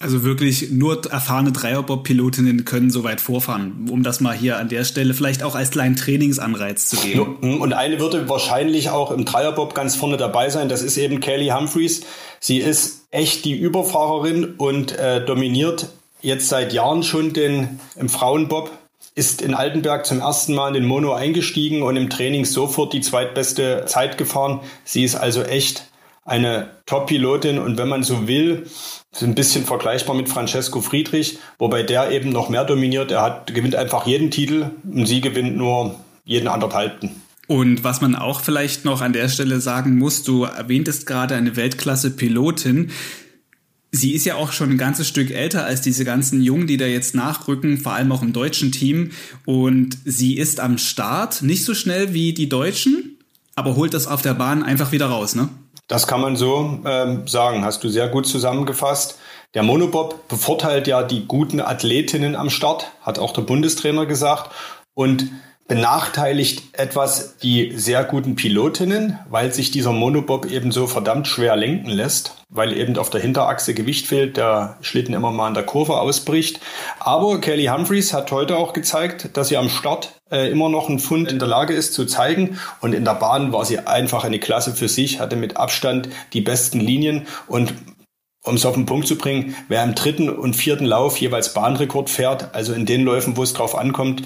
Also 0.00 0.22
wirklich 0.22 0.70
nur 0.70 1.10
erfahrene 1.10 1.50
Dreierbob-Pilotinnen 1.50 2.64
können 2.64 2.88
so 2.88 3.02
weit 3.02 3.20
vorfahren, 3.20 3.88
um 3.90 4.04
das 4.04 4.20
mal 4.20 4.34
hier 4.34 4.56
an 4.56 4.68
der 4.68 4.84
Stelle 4.84 5.12
vielleicht 5.12 5.42
auch 5.42 5.56
als 5.56 5.70
kleinen 5.70 5.96
Trainingsanreiz 5.96 6.86
zu 6.88 6.96
geben. 6.98 7.58
Und 7.58 7.72
eine 7.72 7.98
würde 7.98 8.28
wahrscheinlich 8.28 8.90
auch 8.90 9.10
im 9.10 9.24
Dreierbob 9.24 9.74
ganz 9.74 9.96
vorne 9.96 10.16
dabei 10.16 10.50
sein. 10.50 10.68
Das 10.68 10.82
ist 10.82 10.98
eben 10.98 11.18
Kelly 11.18 11.48
Humphreys. 11.48 12.02
Sie 12.38 12.58
ist 12.58 13.06
echt 13.10 13.44
die 13.44 13.58
Überfahrerin 13.58 14.54
und 14.56 14.92
äh, 14.92 15.24
dominiert 15.24 15.88
jetzt 16.20 16.48
seit 16.48 16.72
Jahren 16.72 17.02
schon 17.02 17.32
den 17.32 17.80
im 17.96 18.08
Frauenbob. 18.08 18.70
Ist 19.16 19.42
in 19.42 19.52
Altenberg 19.52 20.06
zum 20.06 20.20
ersten 20.20 20.54
Mal 20.54 20.68
in 20.68 20.74
den 20.74 20.86
Mono 20.86 21.12
eingestiegen 21.12 21.82
und 21.82 21.96
im 21.96 22.08
Training 22.08 22.44
sofort 22.44 22.92
die 22.92 23.00
zweitbeste 23.00 23.84
Zeit 23.86 24.16
gefahren. 24.16 24.60
Sie 24.84 25.02
ist 25.02 25.16
also 25.16 25.42
echt 25.42 25.88
eine 26.28 26.68
Top-Pilotin 26.86 27.58
und 27.58 27.78
wenn 27.78 27.88
man 27.88 28.02
so 28.02 28.28
will, 28.28 28.66
ist 29.10 29.22
ein 29.22 29.34
bisschen 29.34 29.64
vergleichbar 29.64 30.14
mit 30.14 30.28
Francesco 30.28 30.82
Friedrich, 30.82 31.38
wobei 31.58 31.82
der 31.82 32.10
eben 32.10 32.30
noch 32.30 32.50
mehr 32.50 32.64
dominiert. 32.64 33.10
Er 33.10 33.22
hat, 33.22 33.54
gewinnt 33.54 33.74
einfach 33.74 34.06
jeden 34.06 34.30
Titel 34.30 34.70
und 34.84 35.06
sie 35.06 35.22
gewinnt 35.22 35.56
nur 35.56 35.98
jeden 36.24 36.48
anderthalbten. 36.48 37.22
Und 37.46 37.82
was 37.82 38.02
man 38.02 38.14
auch 38.14 38.42
vielleicht 38.42 38.84
noch 38.84 39.00
an 39.00 39.14
der 39.14 39.30
Stelle 39.30 39.60
sagen 39.60 39.96
muss, 39.96 40.22
du 40.22 40.44
erwähntest 40.44 41.06
gerade 41.06 41.34
eine 41.34 41.56
Weltklasse-Pilotin. 41.56 42.90
Sie 43.90 44.12
ist 44.12 44.26
ja 44.26 44.34
auch 44.34 44.52
schon 44.52 44.72
ein 44.72 44.76
ganzes 44.78 45.08
Stück 45.08 45.30
älter 45.30 45.64
als 45.64 45.80
diese 45.80 46.04
ganzen 46.04 46.42
Jungen, 46.42 46.66
die 46.66 46.76
da 46.76 46.84
jetzt 46.84 47.14
nachrücken, 47.14 47.78
vor 47.78 47.92
allem 47.94 48.12
auch 48.12 48.20
im 48.20 48.34
deutschen 48.34 48.70
Team. 48.70 49.12
Und 49.46 49.96
sie 50.04 50.36
ist 50.36 50.60
am 50.60 50.76
Start 50.76 51.40
nicht 51.40 51.64
so 51.64 51.72
schnell 51.72 52.12
wie 52.12 52.34
die 52.34 52.50
Deutschen, 52.50 53.16
aber 53.54 53.76
holt 53.76 53.94
das 53.94 54.06
auf 54.06 54.20
der 54.20 54.34
Bahn 54.34 54.62
einfach 54.62 54.92
wieder 54.92 55.06
raus, 55.06 55.34
ne? 55.34 55.48
Das 55.88 56.06
kann 56.06 56.20
man 56.20 56.36
so 56.36 56.80
ähm, 56.84 57.26
sagen, 57.26 57.64
hast 57.64 57.82
du 57.82 57.88
sehr 57.88 58.08
gut 58.08 58.26
zusammengefasst. 58.26 59.18
Der 59.54 59.62
Monobob 59.62 60.28
bevorteilt 60.28 60.86
ja 60.86 61.02
die 61.02 61.26
guten 61.26 61.60
Athletinnen 61.60 62.36
am 62.36 62.50
Start, 62.50 62.92
hat 63.00 63.18
auch 63.18 63.32
der 63.32 63.42
Bundestrainer 63.42 64.04
gesagt. 64.04 64.50
Und 64.92 65.30
benachteiligt 65.68 66.62
etwas 66.72 67.36
die 67.36 67.72
sehr 67.76 68.02
guten 68.02 68.34
Pilotinnen, 68.36 69.18
weil 69.28 69.52
sich 69.52 69.70
dieser 69.70 69.92
Monobob 69.92 70.46
eben 70.46 70.72
so 70.72 70.86
verdammt 70.86 71.28
schwer 71.28 71.56
lenken 71.56 71.90
lässt, 71.90 72.36
weil 72.48 72.72
eben 72.72 72.96
auf 72.96 73.10
der 73.10 73.20
Hinterachse 73.20 73.74
Gewicht 73.74 74.06
fehlt, 74.06 74.38
der 74.38 74.78
Schlitten 74.80 75.14
immer 75.14 75.30
mal 75.30 75.48
in 75.48 75.54
der 75.54 75.64
Kurve 75.64 76.00
ausbricht. 76.00 76.60
Aber 76.98 77.38
Kelly 77.40 77.66
Humphreys 77.66 78.14
hat 78.14 78.32
heute 78.32 78.56
auch 78.56 78.72
gezeigt, 78.72 79.36
dass 79.36 79.48
sie 79.48 79.58
am 79.58 79.68
Start 79.68 80.14
äh, 80.30 80.50
immer 80.50 80.70
noch 80.70 80.88
ein 80.88 80.98
Fund 80.98 81.30
in 81.30 81.38
der 81.38 81.48
Lage 81.48 81.74
ist 81.74 81.92
zu 81.92 82.06
zeigen. 82.06 82.58
Und 82.80 82.94
in 82.94 83.04
der 83.04 83.14
Bahn 83.14 83.52
war 83.52 83.66
sie 83.66 83.80
einfach 83.80 84.24
eine 84.24 84.38
Klasse 84.38 84.72
für 84.72 84.88
sich, 84.88 85.20
hatte 85.20 85.36
mit 85.36 85.58
Abstand 85.58 86.08
die 86.32 86.40
besten 86.40 86.80
Linien 86.80 87.26
und 87.46 87.74
um 88.48 88.56
es 88.56 88.66
auf 88.66 88.74
den 88.74 88.86
Punkt 88.86 89.06
zu 89.06 89.16
bringen, 89.16 89.54
wer 89.68 89.84
im 89.84 89.94
dritten 89.94 90.28
und 90.28 90.56
vierten 90.56 90.84
Lauf 90.84 91.18
jeweils 91.18 91.54
Bahnrekord 91.54 92.10
fährt, 92.10 92.54
also 92.54 92.72
in 92.72 92.86
den 92.86 93.04
Läufen, 93.04 93.36
wo 93.36 93.42
es 93.42 93.52
drauf 93.52 93.76
ankommt, 93.76 94.22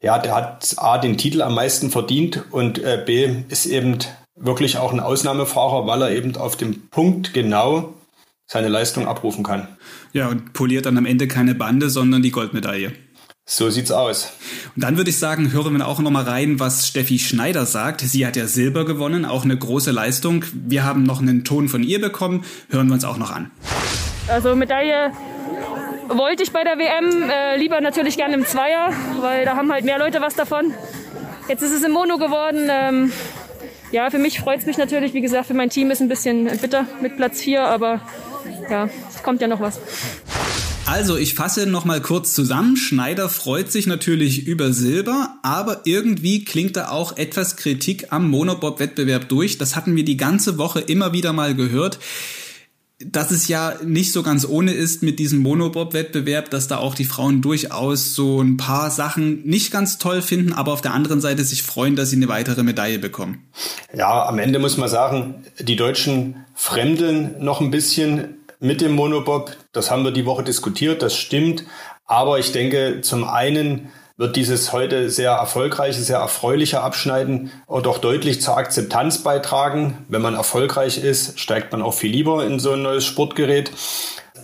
ja, 0.00 0.18
der 0.18 0.34
hat 0.34 0.74
A, 0.78 0.98
den 0.98 1.18
Titel 1.18 1.42
am 1.42 1.54
meisten 1.54 1.90
verdient 1.90 2.44
und 2.50 2.78
äh, 2.78 3.02
B, 3.04 3.42
ist 3.48 3.66
eben 3.66 3.98
wirklich 4.36 4.78
auch 4.78 4.92
ein 4.92 5.00
Ausnahmefahrer, 5.00 5.86
weil 5.86 6.02
er 6.02 6.10
eben 6.10 6.36
auf 6.36 6.56
dem 6.56 6.88
Punkt 6.88 7.34
genau 7.34 7.94
seine 8.46 8.68
Leistung 8.68 9.06
abrufen 9.06 9.44
kann. 9.44 9.68
Ja, 10.12 10.28
und 10.28 10.52
poliert 10.52 10.86
dann 10.86 10.98
am 10.98 11.06
Ende 11.06 11.28
keine 11.28 11.54
Bande, 11.54 11.90
sondern 11.90 12.22
die 12.22 12.30
Goldmedaille. 12.30 12.92
So 13.46 13.68
sieht's 13.68 13.90
aus. 13.92 14.32
Und 14.74 14.84
dann 14.84 14.96
würde 14.96 15.10
ich 15.10 15.18
sagen, 15.18 15.52
hören 15.52 15.76
wir 15.76 15.86
auch 15.86 15.98
noch 15.98 16.10
mal 16.10 16.24
rein, 16.24 16.60
was 16.60 16.88
Steffi 16.88 17.18
Schneider 17.18 17.66
sagt. 17.66 18.00
Sie 18.00 18.26
hat 18.26 18.36
ja 18.36 18.46
Silber 18.46 18.86
gewonnen, 18.86 19.26
auch 19.26 19.44
eine 19.44 19.54
große 19.54 19.90
Leistung. 19.90 20.46
Wir 20.54 20.82
haben 20.84 21.02
noch 21.02 21.20
einen 21.20 21.44
Ton 21.44 21.68
von 21.68 21.82
ihr 21.82 22.00
bekommen. 22.00 22.42
Hören 22.70 22.86
wir 22.86 22.94
uns 22.94 23.04
auch 23.04 23.18
noch 23.18 23.30
an. 23.30 23.50
Also 24.28 24.56
Medaille 24.56 25.12
wollte 26.08 26.42
ich 26.42 26.52
bei 26.52 26.64
der 26.64 26.78
WM 26.78 27.28
äh, 27.28 27.58
lieber 27.58 27.82
natürlich 27.82 28.16
gerne 28.16 28.32
im 28.32 28.46
Zweier, 28.46 28.90
weil 29.20 29.44
da 29.44 29.56
haben 29.56 29.70
halt 29.70 29.84
mehr 29.84 29.98
Leute 29.98 30.22
was 30.22 30.34
davon. 30.34 30.72
Jetzt 31.46 31.62
ist 31.62 31.72
es 31.72 31.82
im 31.82 31.92
Mono 31.92 32.16
geworden. 32.16 32.70
Ähm, 32.70 33.12
ja, 33.92 34.08
für 34.08 34.18
mich 34.18 34.40
freut 34.40 34.60
es 34.60 34.66
mich 34.66 34.78
natürlich. 34.78 35.12
Wie 35.12 35.20
gesagt, 35.20 35.48
für 35.48 35.54
mein 35.54 35.68
Team 35.68 35.90
ist 35.90 36.00
ein 36.00 36.08
bisschen 36.08 36.44
bitter 36.62 36.86
mit 37.02 37.18
Platz 37.18 37.42
4, 37.42 37.62
aber 37.62 38.00
ja, 38.70 38.88
es 39.14 39.22
kommt 39.22 39.42
ja 39.42 39.48
noch 39.48 39.60
was. 39.60 39.78
Also, 40.86 41.16
ich 41.16 41.34
fasse 41.34 41.66
nochmal 41.66 42.02
kurz 42.02 42.34
zusammen. 42.34 42.76
Schneider 42.76 43.28
freut 43.28 43.72
sich 43.72 43.86
natürlich 43.86 44.46
über 44.46 44.72
Silber, 44.72 45.38
aber 45.42 45.80
irgendwie 45.84 46.44
klingt 46.44 46.76
da 46.76 46.88
auch 46.88 47.16
etwas 47.16 47.56
Kritik 47.56 48.12
am 48.12 48.28
Monobob-Wettbewerb 48.28 49.28
durch. 49.28 49.56
Das 49.56 49.76
hatten 49.76 49.96
wir 49.96 50.04
die 50.04 50.18
ganze 50.18 50.58
Woche 50.58 50.80
immer 50.80 51.12
wieder 51.12 51.32
mal 51.32 51.54
gehört 51.54 51.98
dass 53.04 53.30
es 53.30 53.48
ja 53.48 53.74
nicht 53.84 54.12
so 54.12 54.22
ganz 54.22 54.46
ohne 54.48 54.72
ist 54.72 55.02
mit 55.02 55.18
diesem 55.18 55.40
Monobob-Wettbewerb, 55.40 56.50
dass 56.50 56.68
da 56.68 56.78
auch 56.78 56.94
die 56.94 57.04
Frauen 57.04 57.42
durchaus 57.42 58.14
so 58.14 58.40
ein 58.40 58.56
paar 58.56 58.90
Sachen 58.90 59.42
nicht 59.44 59.72
ganz 59.72 59.98
toll 59.98 60.22
finden, 60.22 60.52
aber 60.52 60.72
auf 60.72 60.80
der 60.80 60.94
anderen 60.94 61.20
Seite 61.20 61.44
sich 61.44 61.62
freuen, 61.62 61.96
dass 61.96 62.10
sie 62.10 62.16
eine 62.16 62.28
weitere 62.28 62.62
Medaille 62.62 62.98
bekommen. 62.98 63.42
Ja, 63.92 64.26
am 64.26 64.38
Ende 64.38 64.58
muss 64.58 64.76
man 64.76 64.88
sagen, 64.88 65.44
die 65.58 65.76
Deutschen 65.76 66.44
fremdeln 66.54 67.34
noch 67.40 67.60
ein 67.60 67.70
bisschen 67.70 68.36
mit 68.64 68.80
dem 68.80 68.92
Monobob. 68.92 69.52
Das 69.72 69.90
haben 69.90 70.04
wir 70.04 70.10
die 70.10 70.26
Woche 70.26 70.42
diskutiert, 70.42 71.02
das 71.02 71.14
stimmt. 71.14 71.64
Aber 72.06 72.38
ich 72.38 72.50
denke, 72.52 73.02
zum 73.02 73.24
einen 73.24 73.92
wird 74.16 74.36
dieses 74.36 74.72
heute 74.72 75.10
sehr 75.10 75.32
erfolgreiche, 75.32 76.00
sehr 76.00 76.18
erfreuliche 76.18 76.80
Abschneiden 76.80 77.50
doch 77.68 77.98
deutlich 77.98 78.40
zur 78.40 78.56
Akzeptanz 78.56 79.18
beitragen. 79.18 79.98
Wenn 80.08 80.22
man 80.22 80.34
erfolgreich 80.34 80.98
ist, 80.98 81.38
steigt 81.38 81.72
man 81.72 81.82
auch 81.82 81.94
viel 81.94 82.10
lieber 82.10 82.44
in 82.44 82.58
so 82.58 82.72
ein 82.72 82.82
neues 82.82 83.04
Sportgerät. 83.04 83.70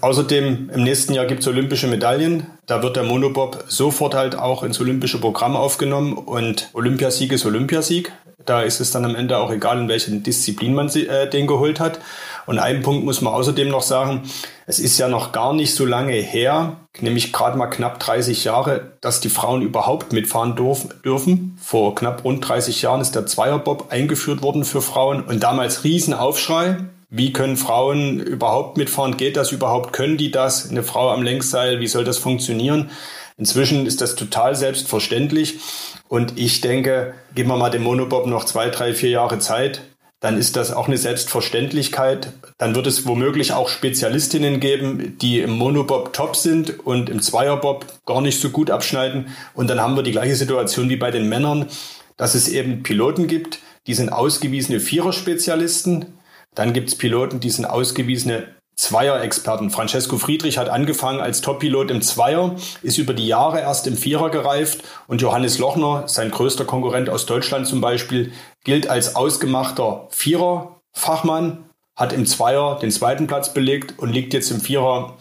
Außerdem 0.02 0.70
im 0.74 0.82
nächsten 0.82 1.14
Jahr 1.14 1.26
gibt 1.26 1.40
es 1.40 1.48
olympische 1.48 1.86
Medaillen. 1.86 2.46
Da 2.66 2.82
wird 2.82 2.96
der 2.96 3.02
Monobob 3.02 3.64
sofort 3.68 4.14
halt 4.14 4.34
auch 4.34 4.62
ins 4.62 4.80
olympische 4.80 5.20
Programm 5.20 5.56
aufgenommen 5.56 6.14
und 6.14 6.70
Olympiasieg 6.72 7.32
ist 7.32 7.46
Olympiasieg. 7.46 8.12
Da 8.46 8.62
ist 8.62 8.80
es 8.80 8.90
dann 8.90 9.04
am 9.04 9.14
Ende 9.14 9.38
auch 9.38 9.52
egal, 9.52 9.78
in 9.78 9.88
welchen 9.88 10.22
Disziplin 10.22 10.74
man 10.74 10.88
äh, 10.88 11.28
den 11.28 11.46
geholt 11.46 11.78
hat. 11.80 12.00
Und 12.50 12.58
einen 12.58 12.82
Punkt 12.82 13.04
muss 13.04 13.20
man 13.20 13.32
außerdem 13.32 13.68
noch 13.68 13.82
sagen, 13.82 14.22
es 14.66 14.80
ist 14.80 14.98
ja 14.98 15.06
noch 15.06 15.30
gar 15.30 15.52
nicht 15.52 15.72
so 15.72 15.84
lange 15.84 16.14
her, 16.14 16.78
nämlich 16.98 17.32
gerade 17.32 17.56
mal 17.56 17.68
knapp 17.68 18.00
30 18.00 18.42
Jahre, 18.42 18.90
dass 19.00 19.20
die 19.20 19.28
Frauen 19.28 19.62
überhaupt 19.62 20.12
mitfahren 20.12 20.56
dürfen. 20.56 21.56
Vor 21.62 21.94
knapp 21.94 22.24
rund 22.24 22.48
30 22.48 22.82
Jahren 22.82 23.02
ist 23.02 23.14
der 23.14 23.24
Zweierbob 23.24 23.92
eingeführt 23.92 24.42
worden 24.42 24.64
für 24.64 24.82
Frauen 24.82 25.22
und 25.22 25.44
damals 25.44 25.84
Riesenaufschrei. 25.84 26.78
Wie 27.08 27.32
können 27.32 27.56
Frauen 27.56 28.18
überhaupt 28.18 28.78
mitfahren? 28.78 29.16
Geht 29.16 29.36
das 29.36 29.52
überhaupt? 29.52 29.92
Können 29.92 30.16
die 30.16 30.32
das? 30.32 30.68
Eine 30.68 30.82
Frau 30.82 31.08
am 31.10 31.22
Längsseil, 31.22 31.78
wie 31.78 31.86
soll 31.86 32.02
das 32.02 32.18
funktionieren? 32.18 32.90
Inzwischen 33.38 33.86
ist 33.86 34.00
das 34.00 34.16
total 34.16 34.56
selbstverständlich. 34.56 35.60
Und 36.08 36.36
ich 36.36 36.60
denke, 36.62 37.14
geben 37.32 37.48
wir 37.48 37.56
mal 37.56 37.70
dem 37.70 37.84
Monobob 37.84 38.26
noch 38.26 38.44
zwei, 38.44 38.70
drei, 38.70 38.92
vier 38.92 39.10
Jahre 39.10 39.38
Zeit, 39.38 39.82
dann 40.20 40.36
ist 40.36 40.56
das 40.56 40.70
auch 40.70 40.86
eine 40.86 40.98
Selbstverständlichkeit. 40.98 42.32
Dann 42.58 42.74
wird 42.74 42.86
es 42.86 43.06
womöglich 43.06 43.52
auch 43.54 43.70
Spezialistinnen 43.70 44.60
geben, 44.60 45.16
die 45.18 45.40
im 45.40 45.52
Monobob 45.52 46.12
top 46.12 46.36
sind 46.36 46.78
und 46.86 47.08
im 47.08 47.22
Zweierbob 47.22 47.86
gar 48.04 48.20
nicht 48.20 48.38
so 48.38 48.50
gut 48.50 48.70
abschneiden. 48.70 49.28
Und 49.54 49.70
dann 49.70 49.80
haben 49.80 49.96
wir 49.96 50.02
die 50.02 50.12
gleiche 50.12 50.36
Situation 50.36 50.90
wie 50.90 50.96
bei 50.96 51.10
den 51.10 51.28
Männern, 51.28 51.66
dass 52.18 52.34
es 52.34 52.48
eben 52.48 52.82
Piloten 52.82 53.28
gibt, 53.28 53.60
die 53.86 53.94
sind 53.94 54.10
ausgewiesene 54.10 54.78
Vierer-Spezialisten. 54.78 56.06
Dann 56.54 56.74
gibt 56.74 56.90
es 56.90 56.96
Piloten, 56.96 57.40
die 57.40 57.48
sind 57.48 57.64
ausgewiesene 57.64 58.46
Zweier-Experten. 58.80 59.68
Francesco 59.68 60.16
Friedrich 60.16 60.56
hat 60.56 60.70
angefangen 60.70 61.20
als 61.20 61.42
Top-Pilot 61.42 61.90
im 61.90 62.00
Zweier, 62.00 62.56
ist 62.80 62.96
über 62.96 63.12
die 63.12 63.26
Jahre 63.26 63.60
erst 63.60 63.86
im 63.86 63.94
Vierer 63.94 64.30
gereift 64.30 64.82
und 65.06 65.20
Johannes 65.20 65.58
Lochner, 65.58 66.04
sein 66.06 66.30
größter 66.30 66.64
Konkurrent 66.64 67.10
aus 67.10 67.26
Deutschland 67.26 67.66
zum 67.66 67.82
Beispiel, 67.82 68.32
gilt 68.64 68.88
als 68.88 69.16
ausgemachter 69.16 70.08
Vierer-Fachmann, 70.12 71.66
hat 71.94 72.14
im 72.14 72.24
Zweier 72.24 72.78
den 72.78 72.90
zweiten 72.90 73.26
Platz 73.26 73.52
belegt 73.52 73.98
und 73.98 74.14
liegt 74.14 74.32
jetzt 74.32 74.50
im 74.50 74.62
Vierer, 74.62 75.18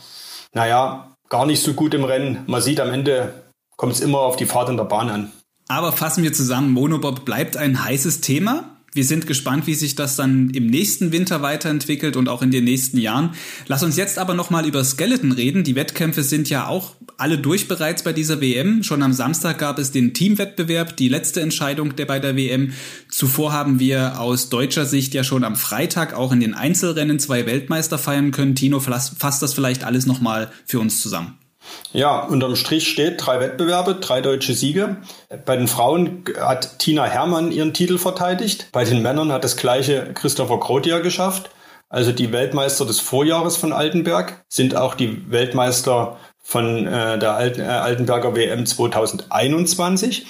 naja, 0.53 1.17
gar 1.27 1.45
nicht 1.45 1.61
so 1.61 1.73
gut 1.73 1.93
im 1.93 2.05
Rennen. 2.05 2.45
Man 2.47 2.61
sieht 2.61 2.79
am 2.79 2.93
Ende, 2.93 3.43
kommt 3.75 3.91
es 3.91 3.99
immer 3.99 4.19
auf 4.19 4.37
die 4.37 4.45
Fahrt 4.45 4.69
in 4.69 4.77
der 4.77 4.85
Bahn 4.85 5.09
an. 5.09 5.33
Aber 5.67 5.91
fassen 5.91 6.23
wir 6.23 6.31
zusammen, 6.31 6.71
Monobob 6.71 7.25
bleibt 7.25 7.57
ein 7.57 7.83
heißes 7.83 8.21
Thema. 8.21 8.78
Wir 8.93 9.03
sind 9.03 9.27
gespannt, 9.27 9.67
wie 9.67 9.75
sich 9.75 9.95
das 9.95 10.15
dann 10.15 10.49
im 10.49 10.67
nächsten 10.67 11.11
Winter 11.11 11.41
weiterentwickelt 11.41 12.15
und 12.15 12.27
auch 12.27 12.41
in 12.41 12.51
den 12.51 12.63
nächsten 12.63 12.97
Jahren. 12.97 13.31
Lass 13.67 13.83
uns 13.83 13.97
jetzt 13.97 14.17
aber 14.17 14.33
nochmal 14.33 14.65
über 14.65 14.83
Skeleton 14.83 15.31
reden. 15.31 15.63
Die 15.63 15.75
Wettkämpfe 15.75 16.23
sind 16.23 16.49
ja 16.49 16.67
auch 16.67 16.95
alle 17.17 17.37
durch 17.37 17.67
bereits 17.67 18.03
bei 18.03 18.13
dieser 18.13 18.41
WM. 18.41 18.83
Schon 18.83 19.03
am 19.03 19.13
Samstag 19.13 19.59
gab 19.59 19.77
es 19.77 19.91
den 19.91 20.13
Teamwettbewerb, 20.13 20.97
die 20.97 21.09
letzte 21.09 21.41
Entscheidung 21.41 21.95
der 21.95 22.05
bei 22.05 22.19
der 22.19 22.35
WM. 22.35 22.73
Zuvor 23.09 23.53
haben 23.53 23.79
wir 23.79 24.19
aus 24.19 24.49
deutscher 24.49 24.85
Sicht 24.85 25.13
ja 25.13 25.23
schon 25.23 25.43
am 25.43 25.55
Freitag 25.55 26.13
auch 26.13 26.31
in 26.31 26.39
den 26.39 26.53
Einzelrennen 26.53 27.19
zwei 27.19 27.45
Weltmeister 27.45 27.97
feiern 27.97 28.31
können. 28.31 28.55
Tino, 28.55 28.79
fasst 28.79 29.41
das 29.41 29.53
vielleicht 29.53 29.83
alles 29.83 30.05
nochmal 30.05 30.51
für 30.65 30.79
uns 30.79 31.01
zusammen. 31.01 31.38
Ja, 31.91 32.19
unterm 32.19 32.55
Strich 32.55 32.87
steht 32.87 33.25
drei 33.25 33.39
Wettbewerbe, 33.39 33.95
drei 33.95 34.21
deutsche 34.21 34.53
Siege. 34.53 34.97
Bei 35.45 35.55
den 35.55 35.67
Frauen 35.67 36.23
hat 36.39 36.79
Tina 36.79 37.05
Hermann 37.05 37.51
ihren 37.51 37.73
Titel 37.73 37.97
verteidigt. 37.97 38.67
Bei 38.71 38.83
den 38.83 39.01
Männern 39.01 39.31
hat 39.31 39.43
das 39.43 39.57
gleiche 39.57 40.13
Christopher 40.13 40.59
Krotia 40.59 40.99
geschafft. 40.99 41.49
Also 41.89 42.11
die 42.11 42.31
Weltmeister 42.31 42.85
des 42.85 42.99
Vorjahres 42.99 43.57
von 43.57 43.73
Altenberg 43.73 44.43
sind 44.47 44.75
auch 44.75 44.93
die 44.93 45.31
Weltmeister 45.31 46.17
von 46.43 46.85
äh, 46.85 47.17
der 47.17 47.33
Alten, 47.33 47.61
äh, 47.61 47.65
Altenberger 47.65 48.35
WM 48.35 48.65
2021. 48.65 50.27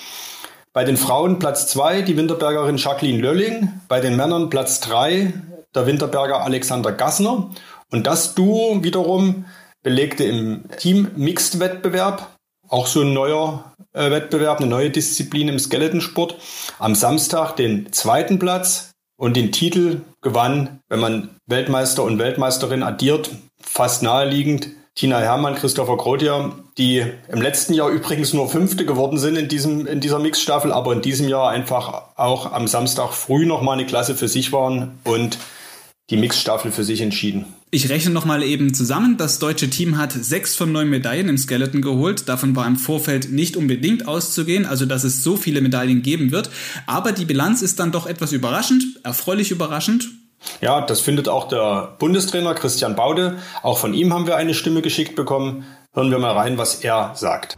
Bei 0.72 0.86
den 0.86 0.98
Frauen 0.98 1.40
Platz 1.40 1.68
zwei 1.68 2.02
die 2.02 2.16
Winterbergerin 2.16 2.78
Jacqueline 2.78 3.22
Lölling. 3.22 3.82
Bei 3.90 4.00
den 4.00 4.16
Männern 4.16 4.50
Platz 4.50 4.80
drei 4.80 5.34
der 5.76 5.86
Winterberger 5.86 6.42
Alexander 6.42 6.92
Gassner. 6.94 7.50
Und 7.92 8.08
das 8.08 8.36
Duo 8.36 8.84
wiederum 8.84 9.46
belegte 9.84 10.24
im 10.24 10.66
Team-Mixed-Wettbewerb, 10.78 12.36
auch 12.68 12.88
so 12.88 13.02
ein 13.02 13.14
neuer 13.14 13.74
äh, 13.94 14.12
Wettbewerb, 14.12 14.60
eine 14.60 14.68
neue 14.68 14.90
Disziplin 14.90 15.48
im 15.48 15.60
Skeletonsport, 15.60 16.36
am 16.78 16.96
Samstag 16.96 17.56
den 17.56 17.92
zweiten 17.92 18.40
Platz 18.40 18.92
und 19.18 19.36
den 19.36 19.52
Titel 19.52 20.02
gewann, 20.22 20.80
wenn 20.88 21.00
man 21.00 21.30
Weltmeister 21.48 22.04
und 22.04 22.20
Weltmeisterin 22.20 22.84
addiert, 22.84 23.32
fast 23.62 24.04
naheliegend 24.04 24.70
Tina 24.96 25.20
Hermann, 25.20 25.56
Christopher 25.56 25.96
Grotier, 25.96 26.52
die 26.78 27.06
im 27.30 27.42
letzten 27.42 27.74
Jahr 27.74 27.90
übrigens 27.90 28.34
nur 28.34 28.50
Fünfte 28.50 28.86
geworden 28.86 29.18
sind 29.18 29.38
in, 29.38 29.48
diesem, 29.48 29.88
in 29.88 30.02
dieser 30.02 30.20
Mixstaffel, 30.20 30.74
aber 30.74 30.92
in 30.92 31.02
diesem 31.02 31.30
Jahr 31.30 31.50
einfach 31.52 32.18
auch 32.18 32.52
am 32.52 32.68
Samstag 32.68 33.14
früh 33.14 33.46
nochmal 33.46 33.78
eine 33.78 33.86
Klasse 33.86 34.14
für 34.14 34.28
sich 34.28 34.52
waren 34.52 35.00
und 35.06 35.38
die 36.10 36.18
Mixstaffel 36.18 36.72
für 36.72 36.84
sich 36.84 37.00
entschieden. 37.00 37.46
Ich 37.72 37.90
rechne 37.90 38.12
nochmal 38.12 38.42
eben 38.42 38.74
zusammen. 38.74 39.18
Das 39.18 39.38
deutsche 39.38 39.70
Team 39.70 40.00
hat 40.00 40.12
sechs 40.12 40.56
von 40.56 40.72
neun 40.72 40.90
Medaillen 40.90 41.30
im 41.30 41.38
Skeleton 41.38 41.84
geholt. 41.84 42.28
Davon 42.28 42.56
war 42.56 42.66
im 42.66 42.78
Vorfeld 42.78 43.32
nicht 43.32 43.56
unbedingt 43.56 44.08
auszugehen, 44.08 44.66
also 44.66 44.88
dass 44.88 45.04
es 45.04 45.24
so 45.24 45.38
viele 45.38 45.62
Medaillen 45.62 46.02
geben 46.02 46.32
wird. 46.32 46.50
Aber 46.88 47.12
die 47.12 47.26
Bilanz 47.26 47.62
ist 47.62 47.80
dann 47.80 47.92
doch 47.92 48.08
etwas 48.08 48.32
überraschend, 48.32 48.84
erfreulich 49.04 49.52
überraschend. 49.52 50.10
Ja, 50.62 50.82
das 50.82 51.00
findet 51.00 51.30
auch 51.30 51.48
der 51.48 51.96
Bundestrainer 52.00 52.56
Christian 52.56 52.96
Baude. 52.96 53.38
Auch 53.62 53.78
von 53.78 53.94
ihm 53.94 54.14
haben 54.14 54.26
wir 54.26 54.36
eine 54.36 54.56
Stimme 54.56 54.82
geschickt 54.82 55.16
bekommen. 55.16 55.64
Hören 55.94 56.10
wir 56.10 56.18
mal 56.18 56.32
rein, 56.32 56.58
was 56.58 56.84
er 56.84 57.12
sagt. 57.16 57.56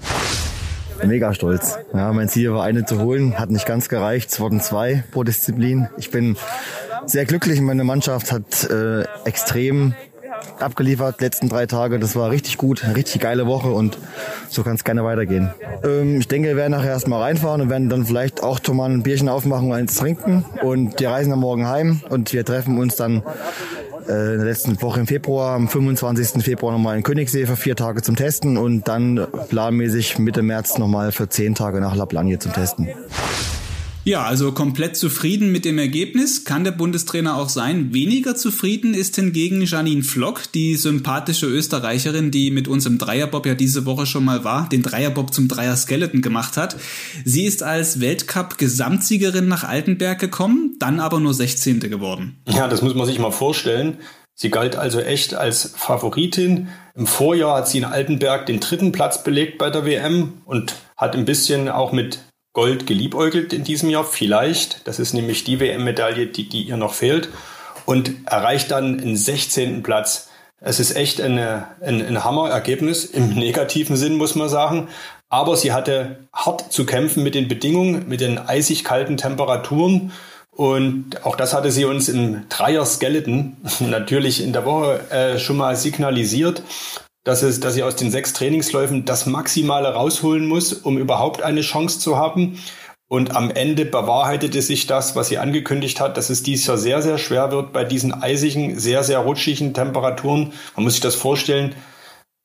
Mega 1.06 1.34
stolz. 1.34 1.78
Ja, 1.94 2.12
mein 2.14 2.30
Ziel 2.30 2.54
war 2.54 2.64
eine 2.64 2.86
zu 2.86 3.00
holen, 3.00 3.40
hat 3.40 3.50
nicht 3.50 3.66
ganz 3.66 3.90
gereicht. 3.90 4.32
Es 4.32 4.40
wurden 4.40 4.62
zwei 4.62 5.04
pro 5.12 5.24
Disziplin. 5.24 5.88
Ich 5.98 6.12
bin 6.12 6.38
sehr 7.06 7.26
glücklich. 7.26 7.60
Meine 7.62 7.84
Mannschaft 7.84 8.32
hat 8.32 8.70
äh, 8.70 9.04
extrem 9.26 9.94
abgeliefert 10.60 11.22
letzten 11.22 11.50
drei 11.50 11.66
Tage. 11.66 12.00
Das 12.00 12.16
war 12.16 12.32
richtig 12.32 12.58
gut, 12.58 12.84
richtig 12.96 13.22
geile 13.22 13.48
Woche 13.48 13.70
und 13.70 13.98
so 14.50 14.64
kann 14.64 14.76
es 14.76 14.84
gerne 14.84 15.04
weitergehen. 15.04 15.52
Ähm, 15.84 16.20
ich 16.20 16.28
denke, 16.28 16.50
wir 16.50 16.56
werden 16.56 16.72
nachher 16.72 16.92
erstmal 16.92 17.22
reinfahren 17.22 17.62
und 17.62 17.70
werden 17.70 17.90
dann 17.90 18.06
vielleicht 18.06 18.44
auch 18.44 18.60
mal 18.70 18.90
ein 18.90 19.04
Bierchen 19.04 19.30
aufmachen 19.30 19.68
und 19.68 19.74
eins 19.74 19.96
trinken. 19.96 20.46
Und 20.62 21.00
wir 21.00 21.10
reisen 21.10 21.32
dann 21.32 21.40
morgen 21.40 21.68
heim 21.68 22.02
und 22.10 22.32
wir 22.34 22.46
treffen 22.46 22.78
uns 22.78 22.96
dann 22.96 23.24
in 24.12 24.38
der 24.38 24.46
letzten 24.46 24.82
Woche 24.82 25.00
im 25.00 25.08
Februar, 25.08 25.56
am 25.56 25.68
25. 25.68 26.44
Februar 26.44 26.74
nochmal 26.74 26.98
in 26.98 27.04
Königssee 27.04 27.46
für 27.46 27.56
vier 27.56 27.76
Tage 27.76 28.02
zum 28.02 28.16
Testen 28.16 28.58
und 28.58 28.88
dann 28.88 29.26
planmäßig 29.50 30.20
Mitte 30.20 30.42
März 30.42 30.78
nochmal 30.78 31.12
für 31.12 31.30
zehn 31.30 31.56
Tage 31.56 31.82
nach 31.82 31.96
La 31.96 32.06
Plagne 32.06 32.38
zum 32.40 32.54
Testen. 32.54 32.90
Ja, 34.04 34.24
also 34.24 34.52
komplett 34.52 34.98
zufrieden 34.98 35.52
mit 35.52 35.64
dem 35.64 35.78
Ergebnis 35.78 36.44
kann 36.44 36.64
der 36.64 36.72
Bundestrainer 36.72 37.36
auch 37.38 37.50
sein. 37.50 37.94
Weniger 37.94 38.36
zufrieden 38.36 38.96
ist 38.96 39.16
hingegen 39.16 39.62
Janine 39.62 40.02
Flock, 40.02 40.52
die 40.54 40.76
sympathische 40.76 41.46
Österreicherin, 41.46 42.32
die 42.32 42.50
mit 42.50 42.68
uns 42.68 42.88
im 42.88 42.98
Dreierbob 42.98 43.46
ja 43.46 43.54
diese 43.54 43.86
Woche 43.86 44.08
schon 44.08 44.26
mal 44.26 44.44
war, 44.44 44.68
den 44.68 44.82
Dreierbob 44.82 45.32
zum 45.36 45.48
Dreier 45.48 45.76
Skeleton 45.76 46.24
gemacht 46.24 46.58
hat. 46.58 46.78
Sie 47.26 47.46
ist 47.46 47.62
als 47.62 48.00
Weltcup-Gesamtsiegerin 48.00 49.48
nach 49.48 49.66
Altenberg 49.66 50.18
gekommen, 50.18 50.78
dann 50.80 51.00
aber 51.00 51.20
nur 51.20 51.36
16. 51.36 51.82
geworden. 51.82 52.42
Ja, 52.48 52.68
das 52.68 52.82
muss 52.82 52.96
man 52.96 53.06
sich 53.06 53.20
mal 53.20 53.30
vorstellen. 53.30 54.00
Sie 54.34 54.50
galt 54.50 54.76
also 54.76 55.00
echt 55.00 55.36
als 55.36 55.74
Favoritin. 55.76 56.70
Im 56.96 57.06
Vorjahr 57.06 57.58
hat 57.58 57.68
sie 57.68 57.78
in 57.78 57.86
Altenberg 57.86 58.48
den 58.48 58.60
dritten 58.60 58.92
Platz 58.92 59.24
belegt 59.24 59.60
bei 59.60 59.70
der 59.70 59.86
WM 59.86 60.42
und 60.46 60.74
hat 60.98 61.16
ein 61.16 61.26
bisschen 61.26 61.70
auch 61.70 61.92
mit 61.92 62.22
Gold 62.54 62.86
geliebäugelt 62.86 63.54
in 63.54 63.64
diesem 63.64 63.90
Jahr, 63.90 64.04
vielleicht. 64.04 64.88
Das 64.88 65.00
ist 65.00 65.14
nämlich 65.14 65.44
die 65.44 65.60
WM-Medaille, 65.60 66.28
die, 66.28 66.50
die 66.50 66.64
ihr 66.64 66.78
noch 66.78 66.94
fehlt. 66.94 67.30
Und 67.86 68.12
erreicht 68.26 68.72
dann 68.72 69.00
einen 69.00 69.16
16. 69.16 69.84
Platz. 69.84 70.30
Es 70.60 70.80
ist 70.80 70.96
echt 70.96 71.22
eine, 71.22 71.68
ein, 71.82 72.06
ein 72.06 72.24
Hammerergebnis, 72.24 73.06
im 73.06 73.30
negativen 73.36 73.96
Sinn 73.96 74.16
muss 74.16 74.36
man 74.36 74.50
sagen. 74.50 74.90
Aber 75.30 75.56
sie 75.56 75.72
hatte 75.72 76.28
hart 76.34 76.74
zu 76.74 76.86
kämpfen 76.86 77.24
mit 77.24 77.36
den 77.36 77.48
Bedingungen, 77.48 78.10
mit 78.10 78.20
den 78.20 78.38
eisig 78.38 78.84
kalten 78.84 79.16
Temperaturen. 79.16 80.12
Und 80.52 81.26
auch 81.26 81.38
das 81.38 81.54
hatte 81.54 81.72
sie 81.72 81.86
uns 81.86 82.10
im 82.10 82.50
Dreier 82.50 82.86
Skeleton 82.86 83.56
natürlich 83.80 84.44
in 84.44 84.52
der 84.52 84.66
Woche 84.66 85.10
äh, 85.10 85.40
schon 85.40 85.56
mal 85.56 85.78
signalisiert 85.78 86.64
dass, 87.24 87.44
es, 87.44 87.60
dass 87.60 87.76
sie 87.76 87.84
aus 87.84 87.96
den 87.96 88.12
sechs 88.12 88.34
Trainingsläufen 88.34 89.06
das 89.06 89.26
Maximale 89.26 89.94
rausholen 89.94 90.48
muss, 90.48 90.74
um 90.74 90.98
überhaupt 90.98 91.42
eine 91.44 91.62
Chance 91.62 92.00
zu 92.00 92.18
haben. 92.18 92.60
Und 93.08 93.36
am 93.36 93.52
Ende 93.52 93.86
bewahrheitete 93.86 94.62
sich 94.62 94.88
das, 94.88 95.16
was 95.18 95.28
sie 95.28 95.38
angekündigt 95.38 96.00
hat, 96.00 96.16
dass 96.16 96.30
es 96.30 96.44
dies 96.44 96.66
Jahr 96.66 96.78
sehr, 96.78 97.02
sehr 97.02 97.18
schwer 97.18 97.52
wird 97.52 97.74
bei 97.74 97.84
diesen 97.84 98.14
eisigen, 98.14 98.80
sehr, 98.80 99.04
sehr 99.04 99.20
rutschigen 99.20 99.74
Temperaturen. 99.74 100.54
Man 100.76 100.86
muss 100.86 100.94
sich 100.94 101.02
das 101.02 101.16
vorstellen. 101.16 101.76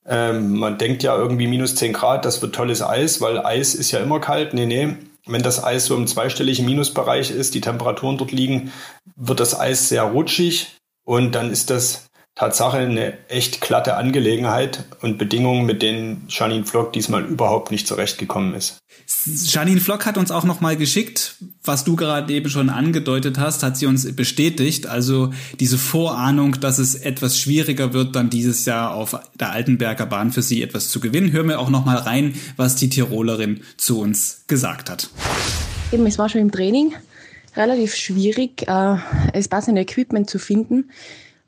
Ähm, 0.05 0.57
man 0.57 0.77
denkt 0.77 1.03
ja 1.03 1.17
irgendwie 1.17 1.47
minus 1.47 1.77
zehn 1.77 1.93
Grad, 1.93 2.25
das 2.25 2.43
wird 2.43 2.55
tolles 2.55 2.83
Eis, 2.83 3.21
weil 3.21 3.39
Eis 3.39 3.75
ist 3.75 3.93
ja 3.93 4.01
immer 4.01 4.21
kalt. 4.21 4.55
Nee, 4.55 4.67
nee. 4.67 4.97
Wenn 5.25 5.43
das 5.43 5.63
Eis 5.63 5.87
so 5.87 5.97
im 5.97 6.07
zweistelligen 6.07 6.65
Minusbereich 6.65 7.31
ist, 7.31 7.55
die 7.55 7.61
Temperaturen 7.61 8.19
dort 8.19 8.33
liegen, 8.33 8.73
wird 9.17 9.41
das 9.41 9.59
Eis 9.59 9.89
sehr 9.89 10.03
rutschig 10.03 10.77
und 11.05 11.35
dann 11.35 11.51
ist 11.51 11.71
das 11.71 12.06
Tatsache 12.37 12.77
eine 12.77 13.15
echt 13.31 13.63
glatte 13.63 13.97
Angelegenheit 13.97 14.85
und 15.01 15.17
Bedingungen, 15.17 15.65
mit 15.65 15.81
denen 15.81 16.27
Janine 16.29 16.67
Flock 16.67 16.93
diesmal 16.93 17.25
überhaupt 17.25 17.71
nicht 17.71 17.87
zurechtgekommen 17.87 18.53
ist. 18.53 18.77
Janine 19.25 19.81
Flock 19.81 20.05
hat 20.05 20.19
uns 20.19 20.31
auch 20.31 20.45
nochmal 20.45 20.77
geschickt, 20.77 21.37
was 21.65 21.85
du 21.85 21.97
gerade 21.97 22.31
eben 22.35 22.51
schon 22.51 22.69
angedeutet 22.69 23.39
hast, 23.39 23.63
hat 23.63 23.79
sie 23.79 23.87
uns 23.87 24.15
bestätigt. 24.15 24.87
Also 24.87 25.33
diese 25.61 25.79
Vorahnung, 25.79 26.61
dass 26.61 26.79
es 26.79 26.95
etwas 26.95 27.39
schwieriger 27.39 27.95
wird, 27.95 28.15
dann 28.15 28.29
dieses 28.29 28.67
Jahr 28.67 28.95
auf 28.95 29.19
der 29.41 29.53
Altenberger 29.53 30.05
Bahn 30.05 30.31
für 30.31 30.43
sie 30.43 30.63
etwas 30.63 30.91
zu 30.91 31.01
gewinnen. 31.01 31.33
Hören 31.33 31.49
wir 31.49 31.59
auch 31.59 31.71
nochmal 31.71 31.97
rein, 31.97 32.35
was 32.59 32.77
die 32.77 32.91
Tirolerin 32.91 33.63
zu 33.79 33.99
uns 33.99 34.43
gesagt 34.47 34.91
hat. 34.91 35.09
Eben, 35.91 36.05
es 36.05 36.19
war 36.19 36.29
schon 36.29 36.43
im 36.43 36.53
Training 36.53 36.93
relativ 37.57 37.95
schwierig, 37.95 38.69
äh, 38.69 38.97
das 39.33 39.49
passende 39.49 39.81
Equipment 39.81 40.29
zu 40.29 40.39
finden. 40.39 40.91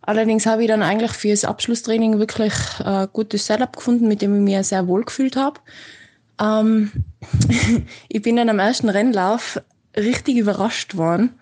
Allerdings 0.09 0.47
habe 0.47 0.63
ich 0.63 0.69
dann 0.69 0.83
eigentlich 0.83 1.13
für 1.13 1.29
das 1.29 1.45
Abschlusstraining 1.45 2.19
wirklich 2.19 2.55
ein 2.83 3.05
äh, 3.05 3.09
gutes 3.13 3.45
Setup 3.45 3.77
gefunden, 3.77 4.09
mit 4.09 4.23
dem 4.23 4.35
ich 4.37 4.41
mich 4.41 4.67
sehr 4.67 4.89
wohl 4.89 5.05
gefühlt 5.05 5.37
habe. 5.37 5.61
Ähm, 6.41 6.91
ich 8.09 8.23
bin 8.23 8.37
dann 8.37 8.49
am 8.49 8.59
ersten 8.59 8.89
Rennlauf 8.89 9.61
richtig 9.95 10.39
überrascht 10.39 10.97
worden, 10.97 11.35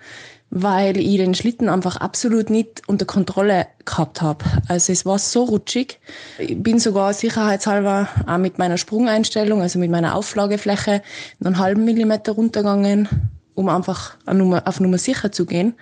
weil 0.50 0.96
ich 0.96 1.16
den 1.16 1.37
Schlitten 1.37 1.68
einfach 1.68 1.99
absolut 1.99 2.50
nicht 2.50 2.82
unter 2.88 3.04
Kontrolle 3.04 3.68
gehabt 3.85 4.20
habe. 4.20 4.44
Also 4.66 4.92
es 4.92 5.06
war 5.06 5.20
so 5.20 5.44
rutschig. 5.44 6.00
Ich 6.38 6.61
bin 6.61 6.80
sogar 6.80 7.14
sicherheitshalber 7.14 8.08
auch 8.26 8.38
mit 8.38 8.58
meiner 8.58 8.78
Sprungeinstellung, 8.78 9.62
also 9.62 9.78
mit 9.78 9.92
meiner 9.92 10.16
Auflagefläche, 10.16 11.02
einen 11.38 11.58
halben 11.58 11.85
Millimeter 11.85 12.32
runtergegangen, 12.32 13.30
um 13.56 13.68
einfach 13.68 14.16
auf 14.26 14.80
Nummer, 14.80 14.98
sicher 14.98 15.32
zu 15.32 15.46
gehen. 15.46 15.75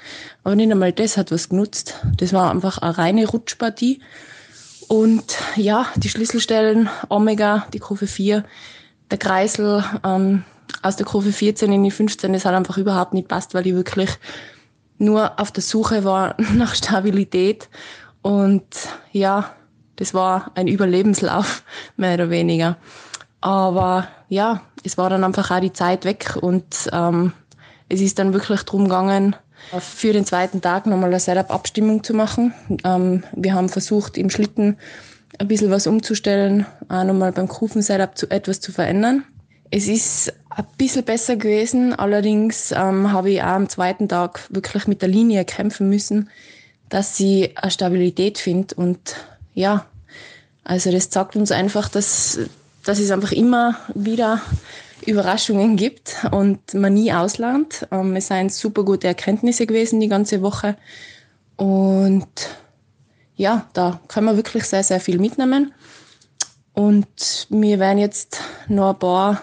Aber 0.44 0.54
nicht 0.54 0.70
einmal 0.70 0.92
das 0.92 1.18
hat 1.18 1.30
was 1.30 1.50
genutzt. 1.50 2.00
Das 2.16 2.32
war 2.32 2.50
einfach 2.50 2.78
eine 2.78 2.96
reine 2.96 3.26
Rutschpartie. 3.26 4.00
Und 4.88 5.36
ja, 5.56 5.86
die 5.96 6.08
Schlüsselstellen, 6.08 6.88
Omega, 7.08 7.66
die 7.72 7.80
Kurve 7.80 8.06
4, 8.06 8.44
der 9.10 9.18
Kreisel 9.18 9.84
ähm, 10.04 10.44
aus 10.82 10.96
der 10.96 11.04
Kurve 11.04 11.32
14 11.32 11.72
in 11.72 11.82
die 11.82 11.90
15, 11.90 12.32
das 12.32 12.44
hat 12.44 12.54
einfach 12.54 12.78
überhaupt 12.78 13.12
nicht 13.12 13.28
passt, 13.28 13.54
weil 13.54 13.66
ich 13.66 13.74
wirklich 13.74 14.10
nur 14.98 15.40
auf 15.40 15.50
der 15.50 15.62
Suche 15.62 16.04
war 16.04 16.36
nach 16.54 16.76
Stabilität. 16.76 17.68
Und 18.22 18.64
ja, 19.10 19.52
das 19.96 20.14
war 20.14 20.52
ein 20.54 20.68
Überlebenslauf, 20.68 21.64
mehr 21.96 22.14
oder 22.14 22.30
weniger. 22.30 22.76
Aber 23.40 24.06
ja, 24.28 24.62
es 24.84 24.96
war 24.96 25.10
dann 25.10 25.24
einfach 25.24 25.50
auch 25.50 25.60
die 25.60 25.72
Zeit 25.72 26.04
weg 26.04 26.36
und 26.40 26.88
ähm, 26.92 27.32
es 27.94 28.00
ist 28.00 28.18
dann 28.18 28.32
wirklich 28.32 28.62
drum 28.62 28.84
gegangen, 28.84 29.36
für 29.78 30.12
den 30.12 30.26
zweiten 30.26 30.60
Tag 30.60 30.86
nochmal 30.86 31.10
eine 31.10 31.20
Setup-Abstimmung 31.20 32.02
zu 32.02 32.12
machen. 32.12 32.52
Ähm, 32.82 33.22
wir 33.34 33.54
haben 33.54 33.68
versucht, 33.68 34.18
im 34.18 34.30
Schlitten 34.30 34.76
ein 35.38 35.48
bisschen 35.48 35.70
was 35.70 35.86
umzustellen, 35.86 36.66
auch 36.88 37.04
nochmal 37.04 37.32
beim 37.32 37.48
Kufen-Setup 37.48 38.18
zu, 38.18 38.28
etwas 38.30 38.60
zu 38.60 38.72
verändern. 38.72 39.24
Es 39.70 39.86
ist 39.86 40.32
ein 40.50 40.66
bisschen 40.76 41.04
besser 41.04 41.36
gewesen, 41.36 41.94
allerdings 41.94 42.72
ähm, 42.72 43.12
habe 43.12 43.30
ich 43.30 43.42
auch 43.42 43.46
am 43.46 43.68
zweiten 43.68 44.08
Tag 44.08 44.40
wirklich 44.50 44.86
mit 44.86 45.00
der 45.00 45.08
Linie 45.08 45.44
kämpfen 45.44 45.88
müssen, 45.88 46.30
dass 46.88 47.16
sie 47.16 47.52
eine 47.56 47.70
Stabilität 47.70 48.38
findet. 48.38 48.72
Und 48.74 49.16
ja, 49.54 49.86
also 50.64 50.90
das 50.90 51.10
sagt 51.10 51.36
uns 51.36 51.52
einfach, 51.52 51.88
dass, 51.88 52.40
dass 52.84 52.98
es 52.98 53.10
einfach 53.12 53.32
immer 53.32 53.76
wieder 53.94 54.42
Überraschungen 55.06 55.76
gibt 55.76 56.16
und 56.30 56.75
man 56.75 56.94
nie 56.94 57.12
auslernt. 57.12 57.87
Ähm, 57.90 58.16
es 58.16 58.28
seien 58.28 58.49
super 58.49 58.84
gute 58.84 59.06
Erkenntnisse 59.06 59.66
gewesen 59.66 60.00
die 60.00 60.08
ganze 60.08 60.42
Woche. 60.42 60.76
Und 61.56 62.28
ja, 63.37 63.68
da 63.73 64.00
kann 64.08 64.25
man 64.25 64.37
wirklich 64.37 64.64
sehr, 64.64 64.82
sehr 64.82 65.00
viel 65.00 65.18
mitnehmen. 65.18 65.73
Und 66.73 67.46
wir 67.50 67.78
werden 67.78 67.99
jetzt 67.99 68.40
noch 68.68 68.90
ein 68.90 68.99
paar, 68.99 69.42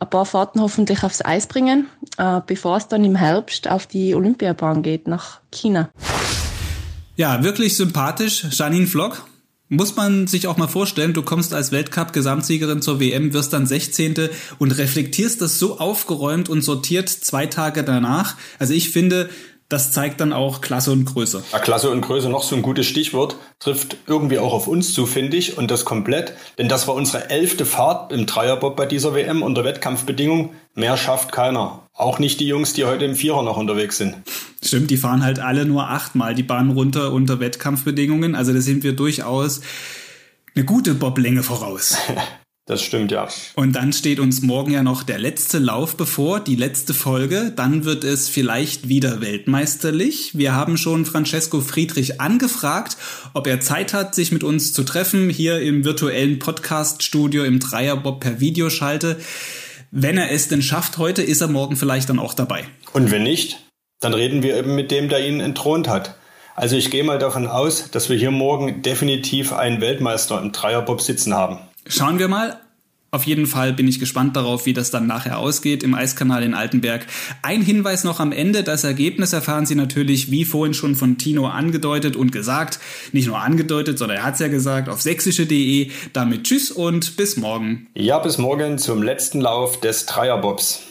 ein 0.00 0.10
paar 0.10 0.26
Fahrten 0.26 0.60
hoffentlich 0.60 1.04
aufs 1.04 1.24
Eis 1.24 1.46
bringen, 1.46 1.86
äh, 2.18 2.40
bevor 2.44 2.76
es 2.76 2.88
dann 2.88 3.04
im 3.04 3.16
Herbst 3.16 3.68
auf 3.68 3.86
die 3.86 4.14
Olympiabahn 4.14 4.82
geht 4.82 5.06
nach 5.06 5.40
China. 5.52 5.90
Ja, 7.16 7.42
wirklich 7.44 7.76
sympathisch. 7.76 8.46
Janine 8.50 8.86
Vlog, 8.86 9.22
muss 9.70 9.94
man 9.94 10.26
sich 10.26 10.48
auch 10.48 10.56
mal 10.56 10.68
vorstellen, 10.68 11.14
du 11.14 11.22
kommst 11.22 11.54
als 11.54 11.70
Weltcup-Gesamtsiegerin 11.70 12.82
zur 12.82 12.98
WM, 12.98 13.32
wirst 13.32 13.52
dann 13.52 13.66
16. 13.66 14.28
und 14.58 14.72
reflektierst 14.72 15.40
das 15.40 15.60
so 15.60 15.78
aufgeräumt 15.78 16.48
und 16.48 16.62
sortiert 16.62 17.08
zwei 17.08 17.46
Tage 17.46 17.84
danach. 17.84 18.36
Also 18.58 18.74
ich 18.74 18.90
finde, 18.90 19.30
das 19.70 19.92
zeigt 19.92 20.20
dann 20.20 20.32
auch 20.32 20.60
Klasse 20.60 20.90
und 20.90 21.04
Größe. 21.04 21.44
Ja, 21.52 21.60
Klasse 21.60 21.90
und 21.90 22.00
Größe, 22.00 22.28
noch 22.28 22.42
so 22.42 22.56
ein 22.56 22.62
gutes 22.62 22.86
Stichwort, 22.86 23.36
trifft 23.60 23.96
irgendwie 24.06 24.40
auch 24.40 24.52
auf 24.52 24.66
uns 24.66 24.92
zu, 24.92 25.06
finde 25.06 25.36
ich, 25.36 25.56
und 25.56 25.70
das 25.70 25.84
komplett. 25.84 26.34
Denn 26.58 26.68
das 26.68 26.88
war 26.88 26.96
unsere 26.96 27.30
elfte 27.30 27.64
Fahrt 27.64 28.12
im 28.12 28.26
Dreierbob 28.26 28.76
bei 28.76 28.84
dieser 28.84 29.14
WM 29.14 29.42
unter 29.42 29.62
Wettkampfbedingungen. 29.62 30.50
Mehr 30.74 30.96
schafft 30.96 31.30
keiner. 31.30 31.88
Auch 31.94 32.18
nicht 32.18 32.40
die 32.40 32.48
Jungs, 32.48 32.72
die 32.72 32.84
heute 32.84 33.04
im 33.04 33.14
Vierer 33.14 33.44
noch 33.44 33.56
unterwegs 33.56 33.96
sind. 33.96 34.16
Stimmt, 34.62 34.90
die 34.90 34.96
fahren 34.96 35.22
halt 35.24 35.38
alle 35.38 35.64
nur 35.64 35.88
achtmal 35.88 36.34
die 36.34 36.42
Bahn 36.42 36.70
runter 36.70 37.12
unter 37.12 37.38
Wettkampfbedingungen. 37.38 38.34
Also 38.34 38.52
da 38.52 38.60
sind 38.60 38.82
wir 38.82 38.94
durchaus 38.94 39.60
eine 40.56 40.64
gute 40.64 40.94
Boblänge 40.94 41.44
voraus. 41.44 41.96
Das 42.70 42.82
stimmt, 42.82 43.10
ja. 43.10 43.26
Und 43.56 43.74
dann 43.74 43.92
steht 43.92 44.20
uns 44.20 44.42
morgen 44.42 44.70
ja 44.70 44.84
noch 44.84 45.02
der 45.02 45.18
letzte 45.18 45.58
Lauf 45.58 45.96
bevor, 45.96 46.38
die 46.38 46.54
letzte 46.54 46.94
Folge. 46.94 47.52
Dann 47.56 47.84
wird 47.84 48.04
es 48.04 48.28
vielleicht 48.28 48.88
wieder 48.88 49.20
weltmeisterlich. 49.20 50.38
Wir 50.38 50.54
haben 50.54 50.76
schon 50.76 51.04
Francesco 51.04 51.62
Friedrich 51.62 52.20
angefragt, 52.20 52.96
ob 53.34 53.48
er 53.48 53.58
Zeit 53.58 53.92
hat, 53.92 54.14
sich 54.14 54.30
mit 54.30 54.44
uns 54.44 54.72
zu 54.72 54.84
treffen, 54.84 55.30
hier 55.30 55.60
im 55.60 55.84
virtuellen 55.84 56.38
Podcast-Studio 56.38 57.42
im 57.42 57.58
Dreierbob 57.58 58.20
per 58.20 58.38
Videoschalte. 58.38 59.16
Wenn 59.90 60.16
er 60.16 60.30
es 60.30 60.46
denn 60.46 60.62
schafft 60.62 60.96
heute, 60.96 61.22
ist 61.24 61.40
er 61.40 61.48
morgen 61.48 61.74
vielleicht 61.74 62.08
dann 62.08 62.20
auch 62.20 62.34
dabei. 62.34 62.62
Und 62.92 63.10
wenn 63.10 63.24
nicht, 63.24 63.66
dann 63.98 64.14
reden 64.14 64.44
wir 64.44 64.56
eben 64.56 64.76
mit 64.76 64.92
dem, 64.92 65.08
der 65.08 65.26
ihn 65.26 65.40
entthront 65.40 65.88
hat. 65.88 66.14
Also 66.54 66.76
ich 66.76 66.92
gehe 66.92 67.02
mal 67.02 67.18
davon 67.18 67.48
aus, 67.48 67.90
dass 67.90 68.08
wir 68.10 68.16
hier 68.16 68.30
morgen 68.30 68.82
definitiv 68.82 69.52
einen 69.52 69.80
Weltmeister 69.80 70.40
im 70.40 70.52
Dreierbob 70.52 71.00
sitzen 71.00 71.34
haben. 71.34 71.58
Schauen 71.86 72.18
wir 72.18 72.28
mal. 72.28 72.60
Auf 73.12 73.24
jeden 73.24 73.46
Fall 73.46 73.72
bin 73.72 73.88
ich 73.88 73.98
gespannt 73.98 74.36
darauf, 74.36 74.66
wie 74.66 74.72
das 74.72 74.92
dann 74.92 75.08
nachher 75.08 75.38
ausgeht 75.38 75.82
im 75.82 75.94
Eiskanal 75.94 76.44
in 76.44 76.54
Altenberg. 76.54 77.06
Ein 77.42 77.60
Hinweis 77.60 78.04
noch 78.04 78.20
am 78.20 78.30
Ende. 78.30 78.62
Das 78.62 78.84
Ergebnis 78.84 79.32
erfahren 79.32 79.66
Sie 79.66 79.74
natürlich, 79.74 80.30
wie 80.30 80.44
vorhin 80.44 80.74
schon 80.74 80.94
von 80.94 81.18
Tino 81.18 81.48
angedeutet 81.48 82.14
und 82.14 82.30
gesagt. 82.30 82.78
Nicht 83.10 83.26
nur 83.26 83.40
angedeutet, 83.40 83.98
sondern 83.98 84.18
er 84.18 84.24
hat 84.24 84.34
es 84.34 84.40
ja 84.40 84.46
gesagt, 84.46 84.88
auf 84.88 85.00
sächsische.de. 85.00 85.90
Damit 86.12 86.44
tschüss 86.44 86.70
und 86.70 87.16
bis 87.16 87.36
morgen. 87.36 87.88
Ja, 87.96 88.20
bis 88.20 88.38
morgen 88.38 88.78
zum 88.78 89.02
letzten 89.02 89.40
Lauf 89.40 89.80
des 89.80 90.06
Dreierbobs. 90.06 90.82